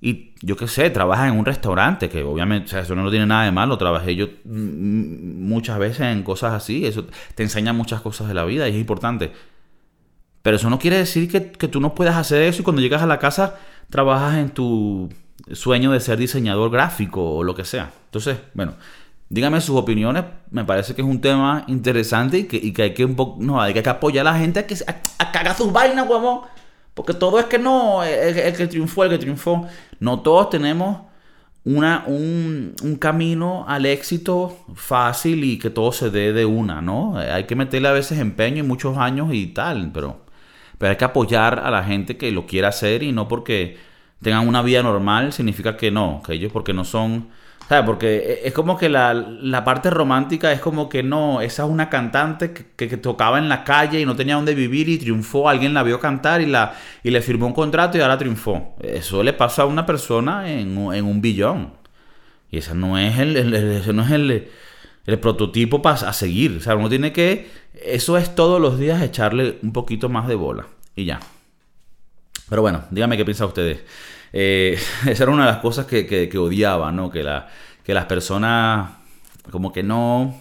y 0.00 0.34
yo 0.42 0.56
qué 0.56 0.68
sé, 0.68 0.90
trabaja 0.90 1.26
en 1.26 1.38
un 1.38 1.44
restaurante, 1.44 2.08
que 2.08 2.22
obviamente, 2.22 2.66
o 2.66 2.68
sea, 2.68 2.80
eso 2.80 2.94
no 2.94 3.10
tiene 3.10 3.26
nada 3.26 3.44
de 3.44 3.52
malo, 3.52 3.78
trabajé 3.78 4.14
yo 4.14 4.28
muchas 4.44 5.78
veces 5.78 6.00
en 6.00 6.22
cosas 6.22 6.52
así, 6.52 6.84
eso 6.84 7.06
te 7.34 7.42
enseña 7.42 7.72
muchas 7.72 8.02
cosas 8.02 8.28
de 8.28 8.34
la 8.34 8.44
vida 8.44 8.68
y 8.68 8.72
es 8.72 8.78
importante. 8.78 9.32
Pero 10.42 10.56
eso 10.56 10.70
no 10.70 10.78
quiere 10.78 10.98
decir 10.98 11.28
que, 11.28 11.40
tú 11.68 11.80
no 11.80 11.94
puedas 11.94 12.14
hacer 12.16 12.42
eso 12.42 12.62
y 12.62 12.64
cuando 12.64 12.82
llegas 12.82 13.02
a 13.02 13.06
la 13.06 13.18
casa 13.18 13.56
trabajas 13.90 14.36
en 14.36 14.50
tu, 14.50 15.08
sueño 15.52 15.92
de 15.92 16.00
ser 16.00 16.18
diseñador 16.18 16.70
gráfico 16.70 17.36
o 17.36 17.42
lo 17.42 17.54
que 17.54 17.64
sea. 17.64 17.90
Entonces, 18.06 18.38
bueno, 18.54 18.74
díganme 19.28 19.60
sus 19.60 19.76
opiniones. 19.76 20.24
Me 20.50 20.64
parece 20.64 20.94
que 20.94 21.02
es 21.02 21.08
un 21.08 21.20
tema 21.20 21.64
interesante 21.68 22.38
y 22.38 22.44
que, 22.72 22.82
hay 22.82 22.94
que 22.94 23.04
un 23.04 23.16
poco, 23.16 23.42
no, 23.42 23.60
hay 23.60 23.74
que 23.74 23.88
apoyar 23.88 24.26
a 24.26 24.32
la 24.32 24.38
gente 24.38 24.60
a, 24.60 24.66
que, 24.66 24.76
a, 25.18 25.32
cagar 25.32 25.56
sus 25.56 25.72
vainas, 25.72 26.08
huevón. 26.08 26.42
Porque 26.96 27.12
todo 27.12 27.38
es 27.38 27.44
que 27.44 27.58
no, 27.58 28.02
el, 28.02 28.56
que 28.56 28.66
triunfó, 28.68 29.04
el 29.04 29.10
que 29.10 29.18
triunfó. 29.18 29.68
No 30.00 30.20
todos 30.20 30.48
tenemos 30.48 31.02
una, 31.62 32.04
un, 32.06 32.74
un, 32.82 32.96
camino 32.96 33.66
al 33.68 33.84
éxito 33.84 34.64
fácil 34.74 35.44
y 35.44 35.58
que 35.58 35.68
todo 35.68 35.92
se 35.92 36.08
dé 36.08 36.32
de 36.32 36.46
una, 36.46 36.80
¿no? 36.80 37.18
Hay 37.18 37.44
que 37.44 37.54
meterle 37.54 37.88
a 37.88 37.92
veces 37.92 38.18
empeño 38.18 38.64
y 38.64 38.66
muchos 38.66 38.96
años 38.96 39.28
y 39.34 39.48
tal, 39.48 39.90
pero, 39.92 40.24
pero 40.78 40.92
hay 40.92 40.96
que 40.96 41.04
apoyar 41.04 41.58
a 41.58 41.70
la 41.70 41.84
gente 41.84 42.16
que 42.16 42.32
lo 42.32 42.46
quiera 42.46 42.68
hacer 42.68 43.02
y 43.02 43.12
no 43.12 43.28
porque 43.28 43.76
tengan 44.22 44.48
una 44.48 44.62
vida 44.62 44.82
normal 44.82 45.34
significa 45.34 45.76
que 45.76 45.90
no, 45.90 46.22
que 46.24 46.32
ellos 46.32 46.50
porque 46.50 46.72
no 46.72 46.84
son 46.84 47.28
¿Sabes? 47.68 47.84
Porque 47.84 48.16
e, 48.16 48.48
es 48.48 48.52
como 48.52 48.78
que 48.78 48.88
la, 48.88 49.62
parte 49.64 49.90
romántica 49.90 50.52
es 50.52 50.60
como 50.60 50.88
que 50.88 51.02
no, 51.02 51.40
esa 51.40 51.64
es 51.64 51.68
una 51.68 51.90
cantante 51.90 52.52
que, 52.52 52.96
tocaba 52.96 53.38
en 53.38 53.48
la 53.48 53.64
calle 53.64 54.00
y 54.00 54.06
no 54.06 54.14
tenía 54.14 54.36
dónde 54.36 54.54
vivir 54.54 54.88
y 54.88 54.98
triunfó, 54.98 55.48
alguien 55.48 55.74
la 55.74 55.82
vio 55.82 55.98
cantar 55.98 56.40
y, 56.40 56.46
la, 56.46 56.74
y 57.02 57.10
le 57.10 57.20
firmó 57.22 57.46
un 57.46 57.52
contrato 57.52 57.98
y 57.98 58.00
ahora 58.00 58.18
triunfó. 58.18 58.76
Eso 58.80 59.22
le 59.22 59.32
pasa 59.32 59.62
a 59.62 59.66
una 59.66 59.84
persona 59.84 60.50
en, 60.50 60.76
un 60.78 61.20
billón. 61.20 61.72
Y 62.50 62.58
ese 62.58 62.74
no 62.74 62.96
es 62.98 63.18
el, 63.18 63.34
no 63.94 64.02
es 64.02 64.10
el, 64.12 64.48
el 65.06 65.18
prototipo 65.18 65.82
para 65.82 66.12
seguir. 66.12 66.58
O 66.58 66.60
sea, 66.60 66.76
uno 66.76 66.88
tiene 66.88 67.12
que, 67.12 67.48
eso 67.84 68.16
es 68.16 68.34
todos 68.34 68.60
los 68.60 68.78
días 68.78 69.02
echarle 69.02 69.58
un 69.62 69.72
poquito 69.72 70.08
más 70.08 70.28
de 70.28 70.36
bola 70.36 70.66
y 70.94 71.04
ya. 71.04 71.18
Pero 72.48 72.62
bueno, 72.62 72.84
díganme 72.90 73.16
qué 73.16 73.24
piensan 73.24 73.48
ustedes. 73.48 73.80
Eh, 74.32 74.78
esa 75.06 75.22
era 75.24 75.32
una 75.32 75.46
de 75.46 75.52
las 75.52 75.60
cosas 75.60 75.86
que, 75.86 76.30
odiaba, 76.38 76.92
¿no? 76.92 77.10
Que, 77.10 77.22
la, 77.22 77.48
que 77.84 77.94
las 77.94 78.06
personas 78.06 78.90
como 79.50 79.72
que 79.72 79.82
no... 79.82 80.40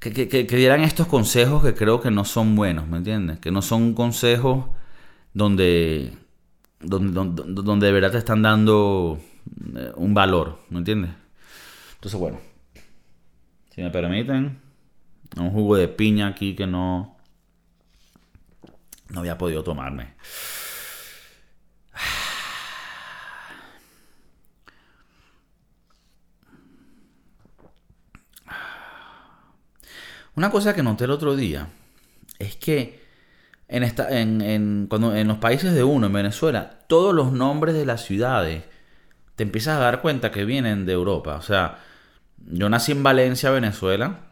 Que, 0.00 0.44
dieran 0.44 0.82
estos 0.82 1.08
consejos 1.08 1.62
que 1.62 1.74
creo 1.74 2.00
que 2.00 2.10
no 2.10 2.24
son 2.24 2.54
buenos, 2.54 2.86
¿me 2.86 2.98
entiendes? 2.98 3.40
Que 3.40 3.50
no 3.50 3.62
son 3.62 3.94
consejos 3.94 4.66
donde, 5.34 6.12
donde, 6.80 7.42
donde, 7.44 7.86
de 7.86 7.92
verdad 7.92 8.12
te 8.12 8.18
están 8.18 8.42
dando 8.42 9.18
eh, 9.76 9.90
un 9.96 10.14
valor, 10.14 10.60
¿me 10.70 10.78
entiendes? 10.78 11.10
Entonces, 11.94 12.18
bueno, 12.18 12.38
si 13.74 13.82
me 13.82 13.90
permiten, 13.90 14.60
un 15.36 15.50
jugo 15.50 15.76
de 15.76 15.88
piña 15.88 16.28
aquí 16.28 16.54
que 16.54 16.68
no, 16.68 17.16
no 19.10 19.20
había 19.20 19.36
podido 19.36 19.64
tomarme. 19.64 20.14
Una 30.38 30.52
cosa 30.52 30.72
que 30.72 30.84
noté 30.84 31.02
el 31.02 31.10
otro 31.10 31.34
día 31.34 31.66
es 32.38 32.54
que 32.54 33.02
en, 33.66 33.82
esta, 33.82 34.08
en, 34.20 34.86
cuando, 34.88 35.16
en 35.16 35.26
los 35.26 35.38
países 35.38 35.74
de 35.74 35.82
uno, 35.82 36.06
en 36.06 36.12
Venezuela, 36.12 36.78
todos 36.86 37.12
los 37.12 37.32
nombres 37.32 37.74
de 37.74 37.84
las 37.84 38.04
ciudades 38.04 38.62
te 39.34 39.42
empiezas 39.42 39.78
a 39.78 39.80
dar 39.80 40.00
cuenta 40.00 40.30
que 40.30 40.44
vienen 40.44 40.86
de 40.86 40.92
Europa. 40.92 41.34
O 41.34 41.42
sea, 41.42 41.80
yo 42.36 42.68
nací 42.68 42.92
en 42.92 43.02
Valencia, 43.02 43.50
Venezuela. 43.50 44.26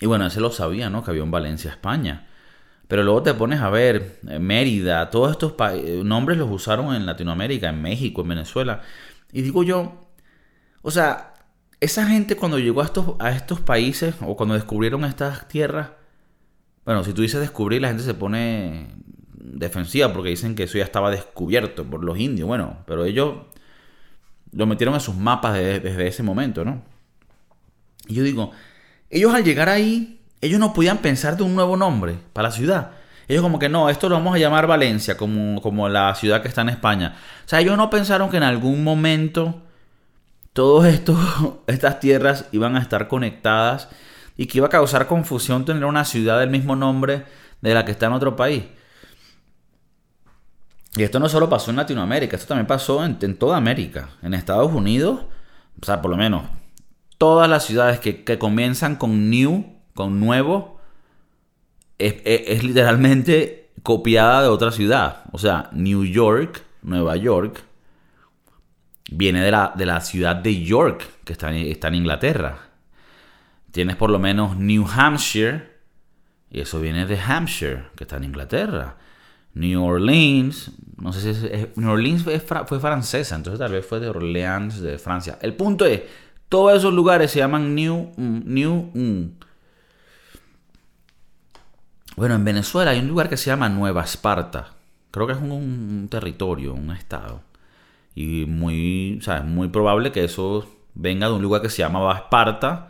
Y 0.00 0.04
bueno, 0.04 0.26
ese 0.26 0.38
lo 0.38 0.50
sabía, 0.50 0.90
¿no? 0.90 1.02
Que 1.02 1.12
había 1.12 1.22
en 1.22 1.30
Valencia, 1.30 1.70
España. 1.70 2.26
Pero 2.88 3.04
luego 3.04 3.22
te 3.22 3.32
pones 3.32 3.62
a 3.62 3.70
ver 3.70 4.20
eh, 4.28 4.38
Mérida, 4.38 5.08
todos 5.08 5.30
estos 5.30 5.54
eh, 5.72 6.02
nombres 6.04 6.36
los 6.36 6.50
usaron 6.50 6.94
en 6.94 7.06
Latinoamérica, 7.06 7.70
en 7.70 7.80
México, 7.80 8.20
en 8.20 8.28
Venezuela. 8.28 8.82
Y 9.32 9.40
digo 9.40 9.62
yo, 9.62 10.10
o 10.82 10.90
sea, 10.90 11.37
esa 11.80 12.06
gente 12.06 12.36
cuando 12.36 12.58
llegó 12.58 12.80
a 12.80 12.84
estos, 12.84 13.14
a 13.18 13.30
estos 13.30 13.60
países 13.60 14.14
o 14.20 14.36
cuando 14.36 14.54
descubrieron 14.54 15.04
estas 15.04 15.46
tierras, 15.48 15.90
bueno, 16.84 17.04
si 17.04 17.12
tú 17.12 17.22
dices 17.22 17.40
descubrir, 17.40 17.82
la 17.82 17.88
gente 17.88 18.02
se 18.02 18.14
pone 18.14 18.88
defensiva 19.34 20.12
porque 20.12 20.30
dicen 20.30 20.54
que 20.54 20.64
eso 20.64 20.78
ya 20.78 20.84
estaba 20.84 21.10
descubierto 21.10 21.84
por 21.84 22.02
los 22.02 22.18
indios. 22.18 22.48
Bueno, 22.48 22.78
pero 22.86 23.04
ellos 23.04 23.34
lo 24.52 24.66
metieron 24.66 24.94
en 24.94 25.00
sus 25.00 25.14
mapas 25.14 25.54
desde, 25.54 26.06
ese 26.06 26.22
momento, 26.22 26.64
¿no? 26.64 26.82
Y 28.06 28.14
yo 28.14 28.22
digo, 28.22 28.52
ellos 29.10 29.34
al 29.34 29.44
llegar 29.44 29.68
ahí, 29.68 30.20
ellos 30.40 30.58
no 30.58 30.72
podían 30.72 30.98
pensar 30.98 31.36
de 31.36 31.42
un 31.42 31.54
nuevo 31.54 31.76
nombre 31.76 32.16
para 32.32 32.48
la 32.48 32.54
ciudad. 32.54 32.92
Ellos 33.28 33.42
como 33.42 33.58
que 33.58 33.68
no, 33.68 33.90
esto 33.90 34.08
lo 34.08 34.14
vamos 34.14 34.34
a 34.34 34.38
llamar 34.38 34.66
Valencia, 34.66 35.18
como, 35.18 35.60
como 35.60 35.88
la 35.90 36.14
ciudad 36.14 36.40
que 36.40 36.48
está 36.48 36.62
en 36.62 36.70
España. 36.70 37.16
O 37.44 37.48
sea, 37.48 37.60
ellos 37.60 37.76
no 37.76 37.90
pensaron 37.90 38.30
que 38.30 38.38
en 38.38 38.42
algún 38.42 38.82
momento 38.82 39.62
todas 40.58 40.92
estas 41.68 42.00
tierras 42.00 42.46
iban 42.50 42.74
a 42.74 42.80
estar 42.80 43.06
conectadas 43.06 43.88
y 44.36 44.46
que 44.46 44.58
iba 44.58 44.66
a 44.66 44.70
causar 44.70 45.06
confusión 45.06 45.64
tener 45.64 45.84
una 45.84 46.04
ciudad 46.04 46.40
del 46.40 46.50
mismo 46.50 46.74
nombre 46.74 47.26
de 47.60 47.74
la 47.74 47.84
que 47.84 47.92
está 47.92 48.06
en 48.06 48.14
otro 48.14 48.34
país. 48.34 48.64
Y 50.96 51.04
esto 51.04 51.20
no 51.20 51.28
solo 51.28 51.48
pasó 51.48 51.70
en 51.70 51.76
Latinoamérica, 51.76 52.34
esto 52.34 52.48
también 52.48 52.66
pasó 52.66 53.04
en, 53.04 53.36
toda 53.36 53.56
América. 53.56 54.08
En 54.20 54.34
Estados 54.34 54.72
Unidos, 54.72 55.26
o 55.80 55.86
sea, 55.86 56.02
por 56.02 56.10
lo 56.10 56.16
menos 56.16 56.42
todas 57.18 57.48
las 57.48 57.64
ciudades 57.64 58.00
que, 58.00 58.38
comienzan 58.38 58.96
con 58.96 59.30
new, 59.30 59.64
con 59.94 60.18
nuevo, 60.18 60.80
es 61.98 62.64
literalmente 62.64 63.70
copiada 63.84 64.42
de 64.42 64.48
otra 64.48 64.72
ciudad. 64.72 65.22
O 65.30 65.38
sea, 65.38 65.70
New 65.70 66.04
York, 66.04 66.64
Nueva 66.82 67.16
York, 67.16 67.62
viene 69.08 69.42
de 69.42 69.50
la, 69.50 69.72
de 69.74 69.86
la 69.86 70.00
ciudad 70.00 70.36
de 70.36 70.62
York, 70.62 71.04
que 71.24 71.32
está, 71.32 71.54
está 71.54 71.88
en 71.88 71.96
Inglaterra. 71.96 72.58
Tienes 73.70 73.96
por 73.96 74.10
lo 74.10 74.18
menos 74.18 74.56
New 74.56 74.86
Hampshire, 74.86 75.78
y 76.50 76.60
eso 76.60 76.80
viene 76.80 77.06
de 77.06 77.18
Hampshire, 77.18 77.84
que 77.96 78.04
está 78.04 78.16
en 78.16 78.24
Inglaterra. 78.24 78.96
New 79.54 79.82
Orleans, 79.82 80.70
no 80.96 81.12
sé 81.12 81.34
si 81.34 81.46
es, 81.46 81.76
New 81.76 81.90
Orleans 81.90 82.22
fue, 82.22 82.38
fue, 82.38 82.80
francesa, 82.80 83.34
entonces 83.34 83.58
tal 83.58 83.72
vez 83.72 83.84
fue 83.84 83.98
de 84.00 84.08
Orleans, 84.08 84.80
de 84.80 84.98
Francia. 84.98 85.38
El 85.42 85.54
punto 85.54 85.84
es, 85.84 86.02
todos 86.48 86.76
esos 86.76 86.94
lugares 86.94 87.30
se 87.30 87.40
llaman 87.40 87.74
New, 87.74 88.12
mm, 88.16 88.40
New, 88.44 88.90
mm. 88.94 89.38
Bueno, 92.16 92.34
en 92.34 92.44
Venezuela 92.44 92.90
hay 92.90 92.98
un 92.98 93.08
lugar 93.08 93.28
que 93.28 93.36
se 93.36 93.46
llama 93.46 93.68
Nueva 93.68 94.02
Esparta. 94.02 94.72
Creo 95.10 95.26
que 95.26 95.34
es 95.34 95.38
un 95.38 96.08
territorio, 96.10 96.74
un 96.74 96.90
estado. 96.90 97.47
Y 98.18 98.46
muy, 98.46 99.18
o 99.20 99.22
sea, 99.22 99.36
es 99.36 99.44
muy 99.44 99.68
probable 99.68 100.10
que 100.10 100.24
eso 100.24 100.66
venga 100.94 101.28
de 101.28 101.34
un 101.34 101.40
lugar 101.40 101.62
que 101.62 101.70
se 101.70 101.82
llamaba 101.82 102.16
Esparta. 102.16 102.88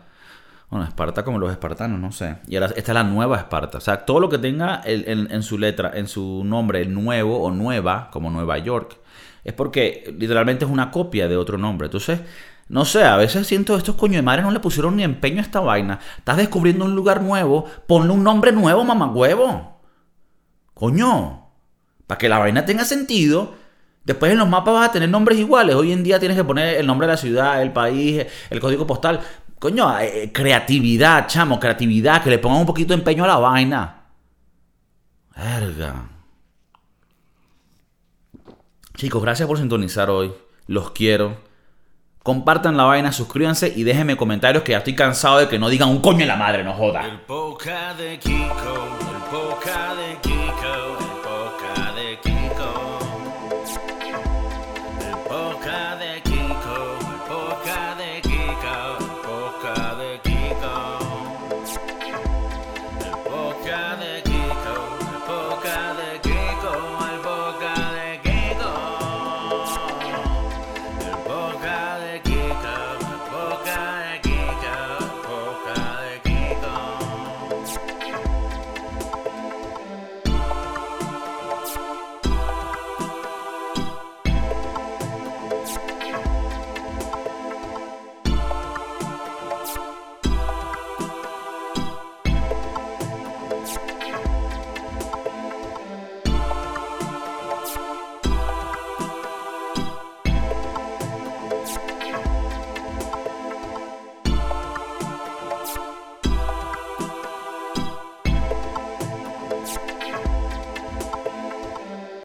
Bueno, 0.71 0.87
Esparta 0.87 1.23
como 1.23 1.37
los 1.37 1.51
espartanos, 1.51 1.99
no 1.99 2.11
sé. 2.11 2.37
Y 2.47 2.55
esta 2.55 2.73
es 2.75 2.89
la 2.89 3.03
nueva 3.03 3.37
Esparta. 3.37 3.77
O 3.77 3.81
sea, 3.81 4.05
todo 4.07 4.19
lo 4.19 4.27
que 4.27 4.39
tenga 4.39 4.81
en, 4.83 5.43
su 5.43 5.59
letra, 5.59 5.91
en 5.93 6.07
su 6.07 6.41
nombre, 6.43 6.81
el 6.81 6.95
nuevo 6.95 7.43
o 7.43 7.51
nueva, 7.51 8.09
como 8.09 8.31
Nueva 8.31 8.57
York, 8.57 8.97
es 9.43 9.53
porque 9.53 10.11
literalmente 10.17 10.65
es 10.65 10.71
una 10.71 10.89
copia 10.89 11.27
de 11.27 11.37
otro 11.37 11.59
nombre. 11.59 11.85
Entonces, 11.85 12.21
no 12.67 12.83
sé, 12.85 13.03
a 13.03 13.15
veces 13.15 13.45
siento 13.45 13.77
estos 13.77 13.93
coño 13.97 14.15
de 14.15 14.23
madre 14.23 14.41
no 14.41 14.49
le 14.49 14.59
pusieron 14.59 14.95
ni 14.95 15.03
empeño 15.03 15.37
a 15.37 15.43
esta 15.43 15.59
vaina. 15.59 15.99
Estás 16.17 16.37
descubriendo 16.37 16.85
un 16.85 16.95
lugar 16.95 17.21
nuevo, 17.21 17.65
ponle 17.85 18.13
un 18.13 18.23
nombre 18.23 18.51
nuevo, 18.51 18.83
mamagüevo. 18.83 19.79
Coño, 20.73 21.51
para 22.07 22.17
que 22.17 22.29
la 22.29 22.39
vaina 22.39 22.65
tenga 22.65 22.83
sentido. 22.83 23.68
Después 24.03 24.31
en 24.31 24.37
los 24.37 24.47
mapas 24.47 24.73
vas 24.73 24.89
a 24.89 24.91
tener 24.91 25.09
nombres 25.09 25.37
iguales. 25.37 25.75
Hoy 25.75 25.91
en 25.91 26.03
día 26.03 26.19
tienes 26.19 26.37
que 26.37 26.43
poner 26.43 26.77
el 26.77 26.87
nombre 26.87 27.07
de 27.07 27.13
la 27.13 27.17
ciudad, 27.17 27.61
el 27.61 27.71
país, 27.71 28.25
el 28.49 28.59
código 28.59 28.87
postal. 28.87 29.19
Coño, 29.59 29.99
eh, 29.99 30.23
eh, 30.23 30.31
creatividad, 30.31 31.27
chamo, 31.27 31.59
creatividad, 31.59 32.23
que 32.23 32.29
le 32.29 32.39
pongan 32.39 32.61
un 32.61 32.65
poquito 32.65 32.93
de 32.93 32.99
empeño 32.99 33.25
a 33.25 33.27
la 33.27 33.37
vaina. 33.37 34.05
Verga. 35.35 36.09
Chicos, 38.95 39.21
gracias 39.21 39.47
por 39.47 39.57
sintonizar 39.57 40.09
hoy. 40.09 40.33
Los 40.67 40.91
quiero. 40.91 41.37
Compartan 42.23 42.77
la 42.77 42.83
vaina, 42.83 43.11
suscríbanse 43.11 43.71
y 43.75 43.83
déjenme 43.83 44.17
comentarios 44.17 44.63
que 44.63 44.73
ya 44.73 44.79
estoy 44.79 44.95
cansado 44.95 45.39
de 45.39 45.47
que 45.47 45.57
no 45.57 45.69
digan 45.69 45.89
un 45.89 46.01
coño 46.01 46.21
en 46.21 46.27
la 46.27 46.35
madre, 46.35 46.63
no 46.63 46.73
joda. 46.73 47.05
El 47.05 47.17
de 47.97 48.19
Kiko, 48.19 48.37
el 49.63 49.97
de 49.97 50.21
Kiko. 50.21 50.38